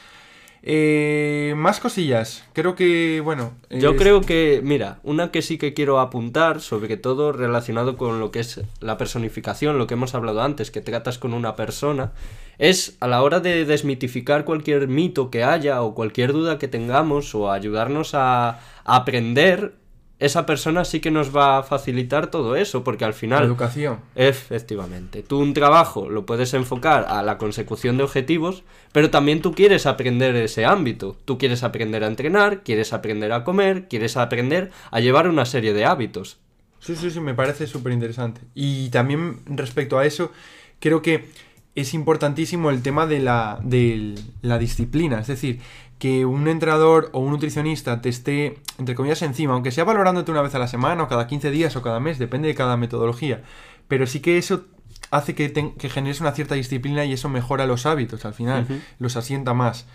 Eh, 0.65 1.55
más 1.57 1.81
cosillas. 1.81 2.45
Creo 2.53 2.77
que, 2.77 3.21
bueno. 3.21 3.53
Yo 3.69 3.97
creo 3.97 4.21
que, 4.21 4.61
mira, 4.63 5.01
una 5.03 5.33
que 5.33 5.43
sí 5.43 5.59
que 5.59 5.75
quiero 5.75 5.99
apuntar, 5.99 6.61
sobre 6.61 6.97
todo 6.97 7.33
relacionado 7.33 7.97
con 7.97 8.21
lo 8.21 8.31
que 8.31 8.41
es 8.41 8.61
la 8.81 8.97
personificación, 8.97 9.79
lo 9.79 9.89
que 9.89 9.95
hemos 9.95 10.15
hablado 10.15 10.41
antes, 10.43 10.71
que 10.71 10.81
tratas 10.81 11.19
con 11.19 11.35
una 11.35 11.57
persona, 11.57 12.13
es 12.59 12.97
a 13.01 13.09
la 13.09 13.23
hora 13.23 13.41
de 13.41 13.65
desmitificar 13.65 14.45
cualquier 14.45 14.87
mito 14.87 15.31
que 15.31 15.43
haya 15.43 15.83
o 15.83 15.95
cualquier 15.95 16.33
duda 16.33 16.59
que 16.59 16.69
tengamos 16.69 17.35
o 17.35 17.51
ayudarnos 17.51 18.15
a 18.15 18.61
aprender 18.85 19.82
esa 20.23 20.47
persona 20.47 20.85
sí 20.85 21.01
que 21.01 21.11
nos 21.11 21.35
va 21.35 21.59
a 21.59 21.63
facilitar 21.63 22.29
todo 22.29 22.55
eso, 22.57 22.85
porque 22.85 23.05
al 23.05 23.13
final... 23.13 23.45
educación. 23.45 23.99
Efectivamente. 24.15 25.23
Tú 25.23 25.41
un 25.41 25.53
trabajo 25.53 26.09
lo 26.09 26.25
puedes 26.25 26.55
enfocar 26.55 27.07
a 27.09 27.23
la 27.23 27.39
consecución 27.39 27.97
de 27.97 28.05
objetivos, 28.05 28.63
pero 28.93 29.11
también 29.11 29.43
tú 29.43 29.53
quieres 29.53 29.85
aprender 29.85 30.37
ese 30.37 30.65
ámbito. 30.65 31.17
Tú 31.25 31.39
quieres 31.39 31.65
aprender 31.65 32.05
a 32.05 32.07
entrenar, 32.07 32.63
quieres 32.63 32.93
aprender 32.93 33.33
a 33.33 33.43
comer, 33.43 33.89
quieres 33.89 34.17
aprender 34.17 34.71
a 34.91 35.01
llevar 35.01 35.29
una 35.29 35.45
serie 35.45 35.73
de 35.73 35.85
hábitos. 35.85 36.39
Sí, 36.79 36.95
sí, 36.97 37.11
sí, 37.11 37.21
me 37.21 37.35
parece 37.35 37.67
súper 37.67 37.93
interesante. 37.93 38.41
Y 38.55 38.91
también 38.91 39.41
respecto 39.47 39.99
a 39.99 40.07
eso, 40.07 40.33
creo 40.79 41.03
que 41.03 41.27
es 41.75 41.95
importantísimo 41.95 42.71
el 42.71 42.83
tema 42.83 43.07
de 43.07 43.21
la, 43.21 43.59
de 43.63 44.15
la 44.43 44.59
disciplina. 44.59 45.21
Es 45.21 45.29
decir, 45.29 45.61
que 46.03 46.27
un 46.27 46.49
entrenador 46.49 47.11
o 47.13 47.21
un 47.21 47.31
nutricionista 47.31 48.01
te 48.01 48.09
esté, 48.09 48.59
entre 48.77 48.97
comillas, 48.97 49.23
encima, 49.23 49.55
aunque 49.55 49.71
sea 49.71 49.85
valorándote 49.85 50.33
una 50.33 50.43
vez 50.43 50.53
a 50.57 50.59
la 50.59 50.67
semana 50.67 51.05
o 51.05 51.07
cada 51.07 51.29
15 51.29 51.53
días 51.53 51.77
o 51.77 51.83
cada 51.83 52.01
mes, 52.01 52.19
depende 52.19 52.49
de 52.49 52.57
cada 52.57 52.77
metodología, 52.77 53.45
pero 53.87 54.09
sí 54.09 54.19
que 54.19 54.37
eso 54.37 54.65
hace 55.13 55.37
que, 55.37 55.53
que 55.53 55.89
generes 55.89 56.21
una 56.21 56.33
cierta 56.33 56.57
disciplina 56.57 57.05
y 57.05 57.13
eso 57.13 57.29
mejora 57.29 57.67
los 57.67 57.87
hábitos 57.87 58.25
al 58.25 58.35
final, 58.35 58.67
los 58.99 59.15
asienta 59.15 59.55
más. 59.55 59.87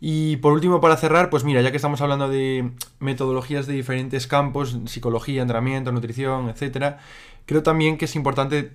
Y 0.00 0.36
por 0.36 0.52
último, 0.52 0.80
para 0.80 0.96
cerrar, 0.98 1.30
pues 1.30 1.42
mira, 1.42 1.62
ya 1.62 1.72
que 1.72 1.78
estamos 1.78 2.00
hablando 2.00 2.28
de 2.28 2.70
metodologías 3.00 3.66
de 3.66 3.72
diferentes 3.72 4.28
campos, 4.28 4.78
psicología, 4.84 5.42
entrenamiento, 5.42 5.90
nutrición, 5.90 6.48
etcétera, 6.48 7.00
creo 7.44 7.64
también 7.64 7.98
que 7.98 8.04
es 8.04 8.14
importante 8.14 8.70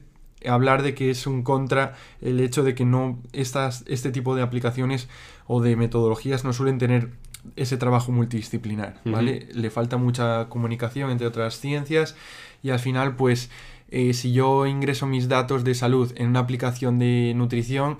hablar 0.46 0.82
de 0.82 0.96
que 0.96 1.10
es 1.10 1.28
un 1.28 1.44
contra 1.44 1.96
el 2.22 2.40
hecho 2.40 2.64
de 2.64 2.76
que 2.76 2.86
no 2.86 3.20
estas, 3.32 3.84
este 3.88 4.12
tipo 4.12 4.36
de 4.36 4.42
aplicaciones 4.42 5.08
o 5.54 5.60
de 5.60 5.76
metodologías 5.76 6.46
no 6.46 6.54
suelen 6.54 6.78
tener 6.78 7.10
ese 7.58 7.76
trabajo 7.76 8.14
multidisciplinar, 8.14 9.02
¿vale? 9.04 9.50
Le 9.54 9.70
falta 9.70 9.98
mucha 9.98 10.48
comunicación 10.48 11.12
entre 11.12 11.28
otras 11.28 11.60
ciencias 11.60 12.16
y 12.64 12.70
al 12.70 12.80
final, 12.80 13.18
pues, 13.18 13.50
eh, 13.90 14.14
si 14.14 14.32
yo 14.32 14.66
ingreso 14.66 15.08
mis 15.08 15.28
datos 15.28 15.66
de 15.66 15.76
salud 15.76 16.14
en 16.16 16.30
una 16.30 16.40
aplicación 16.40 17.00
de 17.00 17.34
nutrición 17.36 17.98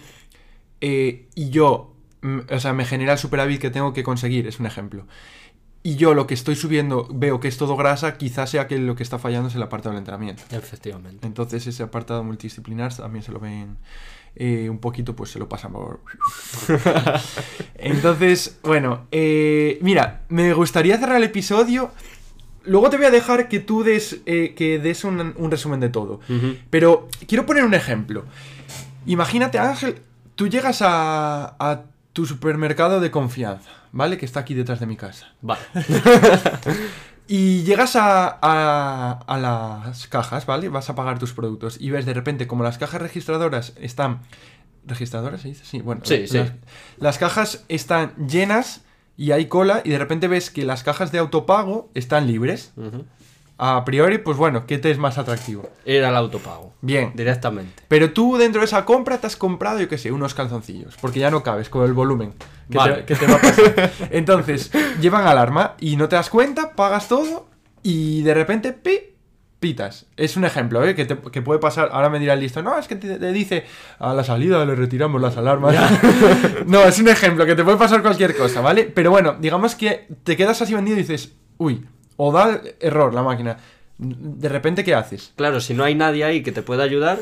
eh, 0.80 1.28
y 1.36 1.50
yo, 1.50 1.94
mm, 2.22 2.40
o 2.50 2.60
sea, 2.62 2.72
me 2.72 2.86
genera 2.86 3.12
el 3.12 3.20
superávit 3.20 3.60
que 3.60 3.70
tengo 3.70 3.92
que 3.92 4.04
conseguir, 4.04 4.48
es 4.48 4.62
un 4.62 4.66
ejemplo 4.66 5.06
y 5.84 5.96
yo 5.96 6.14
lo 6.14 6.28
que 6.28 6.36
estoy 6.36 6.56
subiendo 6.56 7.08
veo 7.12 7.40
que 7.40 7.48
es 7.48 7.58
todo 7.58 7.76
grasa, 7.76 8.18
quizás 8.18 8.52
sea 8.52 8.68
que 8.68 8.78
lo 8.78 8.96
que 8.96 9.04
está 9.04 9.18
fallando 9.18 9.50
es 9.50 9.56
el 9.56 9.64
apartado 9.64 9.92
del 9.92 10.00
entrenamiento. 10.00 10.44
Efectivamente. 10.52 11.26
Entonces 11.26 11.66
ese 11.66 11.84
apartado 11.84 12.24
multidisciplinar 12.24 12.96
también 12.96 13.24
se 13.24 13.32
lo 13.32 13.40
ven 13.40 13.78
eh, 14.36 14.70
un 14.70 14.80
poquito, 14.80 15.16
pues 15.16 15.32
se 15.32 15.40
lo 15.40 15.50
pasan 15.50 15.74
por... 15.74 16.00
Entonces, 17.76 18.60
bueno, 18.64 19.08
eh, 19.12 19.78
mira, 19.82 20.22
me 20.30 20.54
gustaría 20.54 20.98
cerrar 20.98 21.18
el 21.18 21.24
episodio. 21.24 21.92
Luego 22.64 22.90
te 22.90 22.98
voy 22.98 23.08
a 23.08 23.12
dejar 23.12 23.48
que 23.50 23.60
tú 23.60 23.84
des, 23.84 24.22
eh, 24.26 24.54
que 24.56 24.80
des 24.80 25.04
un, 25.04 25.52
resumen 25.52 25.80
de 25.80 25.90
todo. 25.90 26.22
Pero 26.70 27.10
quiero 27.28 27.46
poner 27.46 27.66
un 27.66 27.74
ejemplo. 27.74 28.26
Imagínate, 29.06 29.60
Ángel, 29.60 30.02
tú 30.36 30.48
llegas 30.48 30.82
a, 30.82 31.56
a 31.60 31.84
tu 32.14 32.26
supermercado 32.26 33.00
de 33.00 33.12
confianza, 33.12 33.70
¿vale? 33.92 34.18
Que 34.18 34.26
está 34.26 34.42
aquí 34.42 34.54
detrás 34.54 34.80
de 34.80 34.86
mi 34.86 34.96
casa. 34.96 35.34
Vale. 35.42 35.62
Y 37.34 37.64
llegas 37.64 37.96
a, 37.96 38.40
a- 38.42 39.20
a 39.26 39.38
las 39.38 40.08
cajas, 40.08 40.46
¿vale? 40.46 40.68
Vas 40.68 40.90
a 40.90 40.96
pagar 40.96 41.18
tus 41.18 41.32
productos 41.32 41.78
y 41.80 41.90
ves 41.90 42.06
de 42.06 42.14
repente 42.14 42.46
como 42.46 42.62
las 42.66 42.78
cajas 42.78 43.02
registradoras 43.02 43.72
están... 43.80 44.20
¿Registradoras 44.86 45.40
se 45.42 45.48
dice? 45.48 45.64
Sí, 45.64 45.80
bueno. 45.80 46.02
Sí, 46.04 46.28
sí. 46.28 46.42
Las, 46.98 47.18
cajas 47.20 47.64
están 47.70 48.16
llenas 48.28 48.82
y 49.16 49.32
hay 49.32 49.46
cola 49.46 49.82
y 49.86 49.92
de 49.92 49.98
repente 49.98 50.28
ves 50.28 50.50
que 50.50 50.66
las 50.66 50.84
cajas 50.84 51.14
de 51.14 51.20
autopago 51.20 51.90
están 51.94 52.28
libres. 52.28 52.74
A 53.64 53.86
priori, 53.86 54.18
pues 54.18 54.38
bueno, 54.38 54.66
¿qué 54.66 54.80
te 54.80 54.90
es 54.90 54.98
más 54.98 55.20
atractivo? 55.20 55.70
Ir 55.86 56.04
al 56.04 56.16
autopago. 56.16 56.74
Bien. 56.82 57.12
Directamente. 57.14 57.84
Pero 57.88 58.12
tú 58.12 58.36
dentro 58.38 58.62
de 58.62 58.66
esa 58.66 58.86
compra 58.86 59.20
te 59.20 59.28
has 59.28 59.36
comprado, 59.36 59.80
yo 59.80 59.88
qué 59.88 60.00
sé, 60.00 60.12
unos 60.12 60.34
calzoncillos, 60.34 60.96
porque 61.00 61.20
ya 61.20 61.30
no 61.30 61.44
cabes 61.44 61.70
con 61.70 61.86
el 61.86 61.94
volumen 61.94 62.34
que, 62.72 62.78
Vale. 62.80 62.96
te, 63.04 63.06
que 63.06 63.16
te 63.16 63.28
va 63.28 63.36
a 63.36 63.40
pasar. 63.40 63.92
Entonces, 64.10 64.72
llevan 65.00 65.28
alarma 65.28 65.76
y 65.80 65.96
no 65.96 66.10
te 66.10 66.16
das 66.16 66.32
cuenta, 66.32 66.72
pagas 66.76 67.08
todo 67.08 67.50
y 67.84 68.24
de 68.24 68.34
repente, 68.34 68.74
pi, 68.74 68.98
pitas. 69.60 70.08
Es 70.18 70.38
un 70.38 70.46
ejemplo, 70.46 70.84
¿eh? 70.84 70.96
Que, 70.96 71.06
te- 71.06 71.20
que 71.32 71.44
puede 71.44 71.60
pasar, 71.60 71.90
ahora 71.92 72.10
me 72.10 72.18
dirá 72.18 72.34
el 72.34 72.40
listo, 72.40 72.64
no, 72.64 72.80
es 72.80 72.88
que 72.88 72.96
te, 72.96 73.20
te 73.20 73.32
dice, 73.32 73.66
a 74.00 74.16
la 74.16 74.24
salida 74.24 74.66
le 74.66 74.74
retiramos 74.74 75.22
las 75.22 75.38
alarmas. 75.38 75.76
no, 76.66 76.82
es 76.86 76.98
un 76.98 77.10
ejemplo, 77.10 77.46
que 77.46 77.54
te 77.54 77.64
puede 77.64 77.78
pasar 77.78 78.02
cualquier 78.02 78.36
cosa, 78.36 78.60
¿vale? 78.62 78.86
Pero 78.86 79.12
bueno, 79.12 79.36
digamos 79.40 79.76
que 79.76 80.08
te 80.24 80.36
quedas 80.36 80.64
así 80.64 80.74
vendido 80.74 80.98
y 80.98 81.02
dices, 81.02 81.34
uy, 81.60 81.86
o 82.18 82.32
da 82.32 82.62
error 82.80 83.14
la 83.14 83.24
máquina. 83.24 83.58
De 83.98 84.50
repente, 84.50 84.84
¿qué 84.84 84.96
haces? 84.96 85.34
Claro, 85.36 85.62
si 85.62 85.74
no 85.74 85.84
hay 85.84 85.96
nadie 85.96 86.24
ahí 86.24 86.44
que 86.44 86.52
te 86.52 86.64
pueda 86.64 86.84
ayudar, 86.84 87.20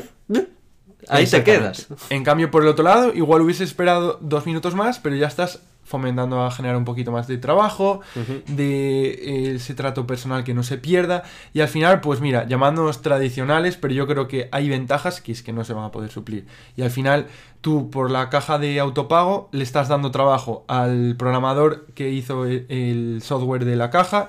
ahí 1.08 1.26
te 1.26 1.44
quedas. 1.44 1.88
En 2.08 2.24
cambio, 2.24 2.50
por 2.50 2.62
el 2.62 2.68
otro 2.68 2.84
lado, 2.84 3.12
igual 3.12 3.42
hubieses 3.42 3.68
esperado 3.68 4.18
dos 4.22 4.46
minutos 4.46 4.74
más, 4.74 4.98
pero 4.98 5.16
ya 5.16 5.26
estás 5.26 5.60
fomentando 5.90 6.40
a 6.40 6.52
generar 6.52 6.76
un 6.76 6.84
poquito 6.84 7.10
más 7.10 7.26
de 7.26 7.36
trabajo, 7.36 8.00
de 8.46 9.10
eh, 9.10 9.54
ese 9.56 9.74
trato 9.74 10.06
personal 10.06 10.44
que 10.44 10.54
no 10.54 10.62
se 10.62 10.78
pierda. 10.78 11.24
Y 11.52 11.60
al 11.60 11.68
final, 11.68 12.00
pues 12.00 12.20
mira, 12.20 12.46
llamándonos 12.46 13.02
tradicionales, 13.02 13.76
pero 13.76 13.92
yo 13.92 14.06
creo 14.06 14.28
que 14.28 14.48
hay 14.52 14.68
ventajas 14.68 15.20
que 15.20 15.32
es 15.32 15.42
que 15.42 15.52
no 15.52 15.64
se 15.64 15.72
van 15.72 15.84
a 15.84 15.90
poder 15.90 16.10
suplir. 16.12 16.46
Y 16.76 16.82
al 16.82 16.90
final, 16.90 17.26
tú 17.60 17.90
por 17.90 18.08
la 18.10 18.30
caja 18.30 18.58
de 18.58 18.78
autopago 18.78 19.48
le 19.50 19.64
estás 19.64 19.88
dando 19.88 20.12
trabajo 20.12 20.64
al 20.68 21.16
programador 21.18 21.86
que 21.94 22.10
hizo 22.10 22.44
el, 22.44 22.66
el 22.68 23.20
software 23.22 23.64
de 23.64 23.74
la 23.74 23.90
caja, 23.90 24.28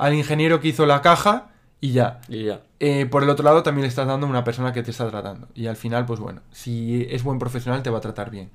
al 0.00 0.14
ingeniero 0.14 0.60
que 0.60 0.68
hizo 0.68 0.86
la 0.86 1.02
caja 1.02 1.48
y 1.80 1.92
ya. 1.92 2.20
Y 2.28 2.44
ya. 2.44 2.62
Eh, 2.80 3.06
por 3.06 3.22
el 3.22 3.28
otro 3.28 3.44
lado, 3.44 3.62
también 3.62 3.82
le 3.82 3.88
estás 3.88 4.06
dando 4.06 4.26
a 4.26 4.30
una 4.30 4.44
persona 4.44 4.72
que 4.72 4.82
te 4.82 4.90
está 4.90 5.08
tratando. 5.10 5.48
Y 5.54 5.66
al 5.66 5.76
final, 5.76 6.06
pues 6.06 6.20
bueno, 6.20 6.40
si 6.50 7.06
es 7.10 7.22
buen 7.22 7.38
profesional, 7.38 7.82
te 7.82 7.90
va 7.90 7.98
a 7.98 8.00
tratar 8.00 8.30
bien. 8.30 8.50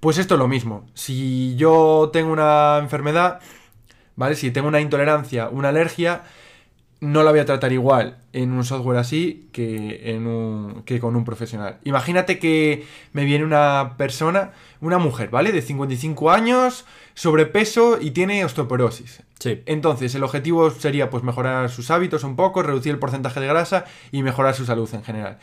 Pues 0.00 0.18
esto 0.18 0.34
es 0.34 0.38
lo 0.38 0.48
mismo. 0.48 0.86
Si 0.94 1.54
yo 1.56 2.10
tengo 2.12 2.32
una 2.32 2.78
enfermedad, 2.78 3.40
¿vale? 4.16 4.34
Si 4.34 4.50
tengo 4.50 4.66
una 4.66 4.80
intolerancia, 4.80 5.48
una 5.48 5.68
alergia, 5.68 6.24
no 7.00 7.22
la 7.22 7.30
voy 7.30 7.40
a 7.40 7.46
tratar 7.46 7.72
igual 7.72 8.18
en 8.32 8.52
un 8.52 8.64
software 8.64 8.98
así 8.98 9.48
que, 9.52 10.14
en 10.14 10.26
un, 10.26 10.82
que 10.84 11.00
con 11.00 11.16
un 11.16 11.24
profesional. 11.24 11.78
Imagínate 11.84 12.38
que 12.38 12.84
me 13.12 13.24
viene 13.24 13.44
una 13.44 13.94
persona, 13.96 14.52
una 14.80 14.98
mujer, 14.98 15.30
¿vale? 15.30 15.50
De 15.50 15.62
55 15.62 16.30
años, 16.30 16.84
sobrepeso 17.14 17.98
y 18.00 18.10
tiene 18.10 18.44
osteoporosis. 18.44 19.22
Sí. 19.38 19.62
Entonces, 19.64 20.14
el 20.14 20.22
objetivo 20.22 20.70
sería 20.70 21.08
pues 21.08 21.24
mejorar 21.24 21.70
sus 21.70 21.90
hábitos 21.90 22.22
un 22.22 22.36
poco, 22.36 22.62
reducir 22.62 22.92
el 22.92 22.98
porcentaje 22.98 23.40
de 23.40 23.46
grasa 23.46 23.86
y 24.12 24.22
mejorar 24.22 24.54
su 24.54 24.66
salud 24.66 24.88
en 24.92 25.02
general. 25.02 25.38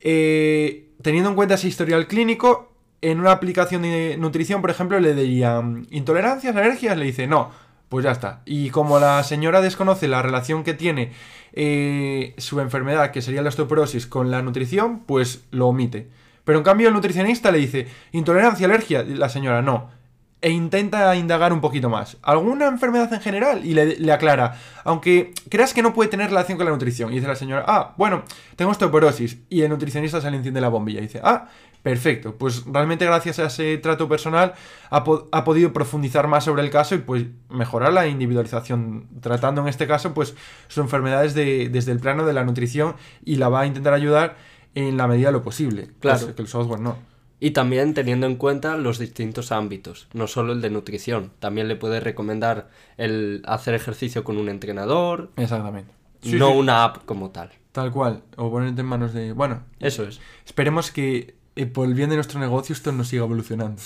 Eh, 0.00 0.88
teniendo 1.02 1.28
en 1.28 1.36
cuenta 1.36 1.56
ese 1.56 1.68
historial 1.68 2.06
clínico, 2.06 2.72
en 3.02 3.20
una 3.20 3.32
aplicación 3.32 3.82
de 3.82 4.16
nutrición, 4.18 4.62
por 4.62 4.70
ejemplo, 4.70 4.98
le 4.98 5.14
dirían 5.14 5.86
intolerancias, 5.90 6.56
alergias, 6.56 6.96
le 6.96 7.04
dice 7.04 7.26
no, 7.26 7.50
pues 7.88 8.04
ya 8.04 8.12
está. 8.12 8.42
Y 8.44 8.70
como 8.70 8.98
la 8.98 9.22
señora 9.22 9.60
desconoce 9.60 10.08
la 10.08 10.22
relación 10.22 10.64
que 10.64 10.74
tiene 10.74 11.12
eh, 11.52 12.34
su 12.38 12.60
enfermedad, 12.60 13.10
que 13.10 13.22
sería 13.22 13.42
la 13.42 13.48
osteoporosis, 13.48 14.06
con 14.06 14.30
la 14.30 14.42
nutrición, 14.42 15.00
pues 15.00 15.44
lo 15.50 15.68
omite. 15.68 16.08
Pero 16.44 16.58
en 16.58 16.64
cambio 16.64 16.88
el 16.88 16.94
nutricionista 16.94 17.50
le 17.50 17.58
dice 17.58 17.88
intolerancia, 18.12 18.66
alergia, 18.66 19.02
la 19.02 19.28
señora 19.28 19.62
no 19.62 19.96
e 20.40 20.50
intenta 20.50 21.16
indagar 21.16 21.52
un 21.52 21.60
poquito 21.60 21.88
más. 21.88 22.18
¿Alguna 22.22 22.66
enfermedad 22.66 23.12
en 23.12 23.20
general? 23.20 23.64
Y 23.64 23.74
le, 23.74 23.96
le 23.98 24.12
aclara, 24.12 24.56
aunque 24.84 25.32
creas 25.48 25.72
que 25.72 25.82
no 25.82 25.94
puede 25.94 26.10
tener 26.10 26.28
relación 26.28 26.58
con 26.58 26.66
la 26.66 26.72
nutrición. 26.72 27.10
Y 27.10 27.16
dice 27.16 27.26
la 27.26 27.36
señora, 27.36 27.64
ah, 27.66 27.94
bueno, 27.96 28.22
tengo 28.54 28.70
osteoporosis. 28.70 29.38
Y 29.48 29.62
el 29.62 29.70
nutricionista 29.70 30.20
se 30.20 30.30
le 30.30 30.36
enciende 30.36 30.60
la 30.60 30.68
bombilla 30.68 31.00
y 31.00 31.04
dice, 31.04 31.20
ah, 31.24 31.48
perfecto. 31.90 32.34
Pues 32.36 32.64
realmente 32.66 33.04
gracias 33.04 33.38
a 33.38 33.46
ese 33.46 33.78
trato 33.78 34.08
personal 34.08 34.54
ha, 34.90 35.04
po- 35.04 35.28
ha 35.30 35.44
podido 35.44 35.72
profundizar 35.72 36.26
más 36.26 36.42
sobre 36.44 36.62
el 36.62 36.70
caso 36.70 36.96
y 36.96 36.98
pues 36.98 37.26
mejorar 37.48 37.92
la 37.92 38.08
individualización, 38.08 39.06
tratando 39.20 39.60
en 39.62 39.68
este 39.68 39.86
caso 39.86 40.12
pues 40.12 40.34
su 40.66 40.80
enfermedad 40.80 41.22
desde, 41.22 41.68
desde 41.68 41.92
el 41.92 42.00
plano 42.00 42.26
de 42.26 42.32
la 42.32 42.42
nutrición 42.44 42.96
y 43.24 43.36
la 43.36 43.48
va 43.48 43.60
a 43.60 43.66
intentar 43.66 43.94
ayudar 43.94 44.36
en 44.74 44.96
la 44.96 45.06
medida 45.06 45.28
de 45.28 45.32
lo 45.34 45.42
posible. 45.44 45.90
Claro. 46.00 46.18
Cosa 46.18 46.34
Que 46.34 46.42
el 46.42 46.48
software 46.48 46.80
no. 46.80 46.96
Y 47.38 47.52
también 47.52 47.94
teniendo 47.94 48.26
en 48.26 48.34
cuenta 48.34 48.76
los 48.76 48.98
distintos 48.98 49.52
ámbitos, 49.52 50.08
no 50.12 50.26
solo 50.26 50.54
el 50.54 50.60
de 50.62 50.70
nutrición. 50.70 51.30
También 51.38 51.68
le 51.68 51.76
puedes 51.76 52.02
recomendar 52.02 52.68
el 52.96 53.42
hacer 53.46 53.74
ejercicio 53.74 54.24
con 54.24 54.38
un 54.38 54.48
entrenador, 54.48 55.30
Exactamente. 55.36 55.92
no 56.24 56.50
una 56.50 56.82
app 56.82 57.04
como 57.04 57.30
tal. 57.30 57.50
Tal 57.72 57.92
cual. 57.92 58.22
O 58.36 58.50
ponerte 58.50 58.80
en 58.80 58.86
manos 58.86 59.12
de. 59.12 59.32
Bueno, 59.32 59.62
Eso 59.80 60.02
es. 60.04 60.18
esperemos 60.46 60.90
que 60.90 61.35
por 61.64 61.88
el 61.88 61.94
bien 61.94 62.10
de 62.10 62.16
nuestro 62.16 62.38
negocio 62.38 62.74
esto 62.74 62.92
nos 62.92 63.08
siga 63.08 63.24
evolucionando. 63.24 63.80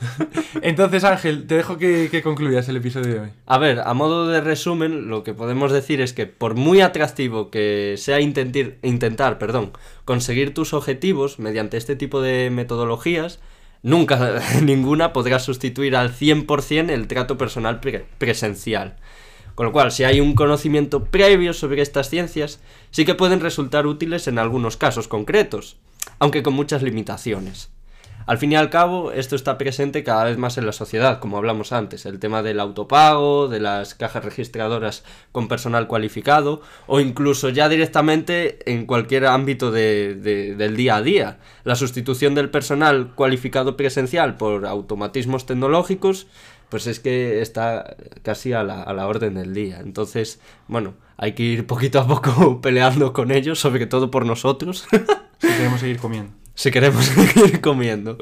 Entonces, 0.62 1.04
Ángel, 1.04 1.46
te 1.46 1.56
dejo 1.56 1.76
que, 1.76 2.08
que 2.10 2.22
concluyas 2.22 2.68
el 2.68 2.76
episodio 2.78 3.12
de 3.14 3.20
hoy. 3.20 3.28
A 3.46 3.58
ver, 3.58 3.80
a 3.80 3.92
modo 3.92 4.26
de 4.26 4.40
resumen, 4.40 5.08
lo 5.08 5.22
que 5.22 5.34
podemos 5.34 5.70
decir 5.70 6.00
es 6.00 6.12
que 6.14 6.26
por 6.26 6.54
muy 6.54 6.80
atractivo 6.80 7.50
que 7.50 7.94
sea 7.98 8.20
intentar 8.20 9.38
perdón, 9.38 9.72
conseguir 10.04 10.54
tus 10.54 10.72
objetivos 10.72 11.38
mediante 11.38 11.76
este 11.76 11.94
tipo 11.94 12.22
de 12.22 12.48
metodologías, 12.50 13.40
nunca 13.82 14.40
ninguna 14.62 15.12
podrá 15.12 15.38
sustituir 15.38 15.96
al 15.96 16.12
100% 16.14 16.90
el 16.90 17.06
trato 17.06 17.36
personal 17.36 17.80
pre- 17.80 18.06
presencial. 18.18 18.96
Con 19.54 19.66
lo 19.66 19.72
cual, 19.72 19.92
si 19.92 20.04
hay 20.04 20.20
un 20.20 20.34
conocimiento 20.34 21.04
previo 21.04 21.52
sobre 21.52 21.82
estas 21.82 22.08
ciencias, 22.08 22.60
sí 22.90 23.04
que 23.04 23.14
pueden 23.14 23.40
resultar 23.40 23.86
útiles 23.86 24.26
en 24.26 24.38
algunos 24.38 24.78
casos 24.78 25.06
concretos, 25.06 25.76
aunque 26.20 26.44
con 26.44 26.54
muchas 26.54 26.82
limitaciones. 26.82 27.70
Al 28.26 28.38
fin 28.38 28.52
y 28.52 28.56
al 28.56 28.70
cabo, 28.70 29.10
esto 29.10 29.34
está 29.34 29.58
presente 29.58 30.04
cada 30.04 30.24
vez 30.24 30.38
más 30.38 30.56
en 30.56 30.66
la 30.66 30.72
sociedad, 30.72 31.18
como 31.18 31.38
hablamos 31.38 31.72
antes, 31.72 32.06
el 32.06 32.20
tema 32.20 32.42
del 32.44 32.60
autopago, 32.60 33.48
de 33.48 33.58
las 33.58 33.94
cajas 33.96 34.24
registradoras 34.24 35.02
con 35.32 35.48
personal 35.48 35.88
cualificado, 35.88 36.60
o 36.86 37.00
incluso 37.00 37.48
ya 37.48 37.68
directamente 37.68 38.70
en 38.70 38.86
cualquier 38.86 39.26
ámbito 39.26 39.72
de- 39.72 40.14
de- 40.14 40.54
del 40.54 40.76
día 40.76 40.96
a 40.96 41.02
día. 41.02 41.38
La 41.64 41.74
sustitución 41.74 42.36
del 42.36 42.50
personal 42.50 43.14
cualificado 43.16 43.76
presencial 43.76 44.36
por 44.36 44.64
automatismos 44.66 45.46
tecnológicos, 45.46 46.28
pues 46.70 46.86
es 46.86 47.00
que 47.00 47.42
está 47.42 47.96
casi 48.22 48.52
a 48.52 48.62
la, 48.62 48.82
a 48.82 48.92
la 48.92 49.06
orden 49.06 49.34
del 49.34 49.52
día. 49.52 49.80
Entonces, 49.80 50.40
bueno, 50.68 50.94
hay 51.16 51.32
que 51.32 51.42
ir 51.42 51.66
poquito 51.66 52.00
a 52.00 52.06
poco 52.06 52.60
peleando 52.62 53.12
con 53.12 53.30
ellos, 53.30 53.58
sobre 53.58 53.86
todo 53.86 54.10
por 54.10 54.24
nosotros. 54.24 54.86
Si 55.38 55.48
queremos 55.48 55.80
seguir 55.80 55.98
comiendo. 55.98 56.32
si 56.54 56.70
queremos 56.70 57.04
seguir 57.06 57.60
comiendo. 57.60 58.16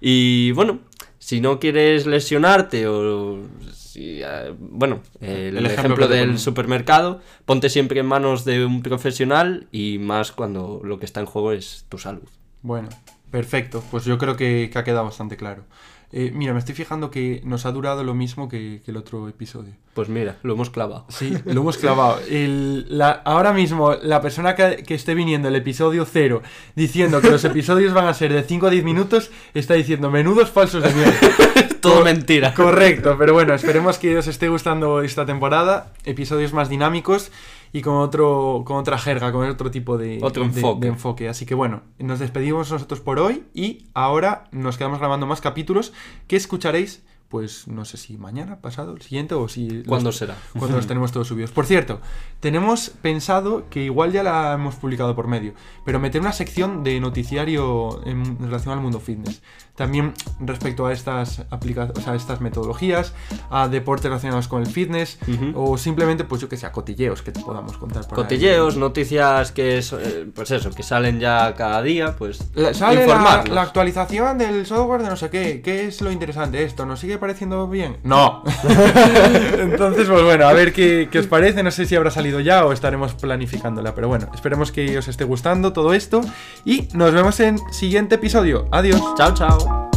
Y 0.00 0.52
bueno, 0.52 0.80
si 1.18 1.40
no 1.40 1.60
quieres 1.60 2.06
lesionarte 2.06 2.86
o 2.86 3.40
si, 3.74 4.22
eh, 4.22 4.54
bueno, 4.58 5.02
el, 5.20 5.58
El 5.58 5.66
ejemplo 5.66 6.08
del 6.08 6.38
supermercado, 6.38 7.20
ponte 7.44 7.68
siempre 7.68 8.00
en 8.00 8.06
manos 8.06 8.44
de 8.46 8.64
un 8.64 8.82
profesional 8.82 9.66
y 9.70 9.98
más 9.98 10.32
cuando 10.32 10.80
lo 10.82 10.98
que 10.98 11.04
está 11.04 11.20
en 11.20 11.26
juego 11.26 11.52
es 11.52 11.84
tu 11.88 11.98
salud. 11.98 12.28
Bueno, 12.62 12.88
perfecto. 13.30 13.84
Pues 13.90 14.04
yo 14.04 14.16
creo 14.16 14.36
que, 14.36 14.70
que 14.72 14.78
ha 14.78 14.84
quedado 14.84 15.04
bastante 15.04 15.36
claro. 15.36 15.64
Eh, 16.12 16.32
mira, 16.34 16.52
me 16.52 16.58
estoy 16.58 16.74
fijando 16.74 17.08
que 17.10 17.40
nos 17.44 17.66
ha 17.66 17.72
durado 17.72 18.02
lo 18.02 18.14
mismo 18.14 18.48
que, 18.48 18.82
que 18.84 18.90
el 18.90 18.96
otro 18.96 19.28
episodio. 19.28 19.74
Pues 19.94 20.08
mira, 20.08 20.38
lo 20.42 20.54
hemos 20.54 20.68
clavado. 20.70 21.04
Sí, 21.08 21.32
lo 21.44 21.60
hemos 21.60 21.76
clavado. 21.78 22.18
El- 22.28 22.86
la- 22.98 23.22
ahora 23.24 23.52
mismo, 23.52 23.94
la 24.02 24.20
persona 24.20 24.56
que, 24.56 24.82
que 24.84 24.94
esté 24.94 25.14
viniendo 25.14 25.46
el 25.48 25.54
episodio 25.56 26.04
cero 26.04 26.42
diciendo 26.74 27.20
que 27.20 27.30
los 27.30 27.44
episodios 27.44 27.92
van 27.94 28.06
a 28.08 28.14
ser 28.14 28.32
de 28.32 28.42
5 28.42 28.66
a 28.66 28.70
10 28.70 28.82
minutos, 28.84 29.30
está 29.54 29.74
diciendo 29.74 30.10
menudos 30.10 30.50
falsos 30.50 30.82
de 30.82 30.92
mierda. 30.94 31.14
Todo 31.80 31.98
Co- 31.98 32.04
mentira. 32.04 32.54
Correcto, 32.54 33.16
pero 33.18 33.32
bueno, 33.32 33.54
esperemos 33.54 33.98
que 33.98 34.18
os 34.18 34.26
esté 34.26 34.48
gustando 34.48 35.02
esta 35.02 35.24
temporada. 35.26 35.92
Episodios 36.04 36.52
más 36.52 36.68
dinámicos 36.68 37.30
y 37.72 37.82
con 37.82 37.96
otro 37.96 38.62
con 38.64 38.76
otra 38.78 38.98
jerga, 38.98 39.30
con 39.32 39.48
otro 39.48 39.70
tipo 39.70 39.96
de, 39.98 40.18
Otro 40.22 40.42
de- 40.42 40.48
enfoque. 40.48 40.80
de 40.80 40.88
enfoque. 40.88 41.28
Así 41.28 41.46
que 41.46 41.54
bueno, 41.54 41.82
nos 41.98 42.18
despedimos 42.18 42.70
nosotros 42.70 43.00
por 43.00 43.18
hoy 43.18 43.44
y 43.54 43.86
ahora 43.94 44.44
nos 44.52 44.76
quedamos 44.78 44.98
grabando 44.98 45.26
más 45.26 45.40
capítulos 45.40 45.92
que 46.26 46.36
escucharéis 46.36 47.04
pues 47.30 47.68
no 47.68 47.84
sé 47.84 47.96
si 47.96 48.18
mañana, 48.18 48.56
pasado, 48.60 48.92
el 48.92 49.02
siguiente 49.02 49.34
o 49.36 49.48
si... 49.48 49.84
¿Cuándo 49.86 50.08
los- 50.08 50.16
será? 50.16 50.34
Cuando 50.58 50.76
los 50.76 50.86
tenemos 50.88 51.12
todos 51.12 51.28
subidos. 51.28 51.52
Por 51.52 51.64
cierto, 51.64 52.00
tenemos 52.40 52.90
pensado 52.90 53.68
que 53.70 53.84
igual 53.84 54.10
ya 54.12 54.22
la 54.24 54.52
hemos 54.54 54.74
publicado 54.74 55.14
por 55.14 55.28
medio, 55.28 55.54
pero 55.84 56.00
meter 56.00 56.20
una 56.20 56.32
sección 56.32 56.82
de 56.82 56.98
noticiario 57.00 58.04
en 58.04 58.38
relación 58.40 58.74
al 58.74 58.80
mundo 58.80 58.98
fitness. 59.00 59.42
También 59.76 60.12
respecto 60.40 60.84
a 60.86 60.92
estas 60.92 61.44
aplicaciones, 61.50 62.06
a 62.06 62.14
estas 62.14 62.40
metodologías, 62.42 63.14
a 63.48 63.68
deportes 63.68 64.06
relacionados 64.06 64.46
con 64.48 64.60
el 64.60 64.66
fitness, 64.68 65.18
o 65.54 65.78
simplemente, 65.78 66.24
pues 66.24 66.42
yo 66.42 66.48
que 66.50 66.56
sé, 66.58 66.66
a 66.66 66.72
cotilleos 66.72 67.22
que 67.22 67.32
te 67.32 67.40
podamos 67.40 67.78
contar. 67.78 68.06
por 68.06 68.18
ahí. 68.18 68.24
Cotilleos, 68.24 68.76
noticias 68.76 69.52
que, 69.52 69.78
es, 69.78 69.92
eh, 69.94 70.26
pues 70.34 70.50
eso, 70.50 70.70
que 70.72 70.82
salen 70.82 71.18
ya 71.20 71.54
cada 71.54 71.80
día, 71.80 72.14
pues 72.16 72.50
La- 72.54 72.74
sale 72.74 73.06
la, 73.06 73.44
la 73.48 73.62
actualización 73.62 74.36
del 74.36 74.66
software 74.66 75.02
de 75.02 75.08
no 75.08 75.16
sé 75.16 75.30
qué. 75.30 75.62
¿Qué 75.62 75.86
es 75.86 76.02
lo 76.02 76.10
interesante 76.12 76.62
esto? 76.64 76.84
¿Nos 76.84 77.00
sigue 77.00 77.16
pareciendo 77.20 77.68
bien? 77.68 77.98
No. 78.02 78.42
Entonces, 79.58 80.08
pues 80.08 80.22
bueno, 80.24 80.46
a 80.46 80.52
ver 80.52 80.72
qué, 80.72 81.08
qué 81.10 81.18
os 81.18 81.26
parece. 81.26 81.62
No 81.62 81.70
sé 81.70 81.86
si 81.86 81.94
habrá 81.94 82.10
salido 82.10 82.40
ya 82.40 82.64
o 82.64 82.72
estaremos 82.72 83.14
planificándola. 83.14 83.94
Pero 83.94 84.08
bueno, 84.08 84.28
esperemos 84.34 84.72
que 84.72 84.98
os 84.98 85.08
esté 85.08 85.24
gustando 85.24 85.72
todo 85.72 85.92
esto. 85.92 86.20
Y 86.64 86.88
nos 86.94 87.12
vemos 87.12 87.38
en 87.40 87.58
siguiente 87.72 88.16
episodio. 88.16 88.66
Adiós. 88.72 89.00
Chao, 89.16 89.34
chao. 89.34 89.89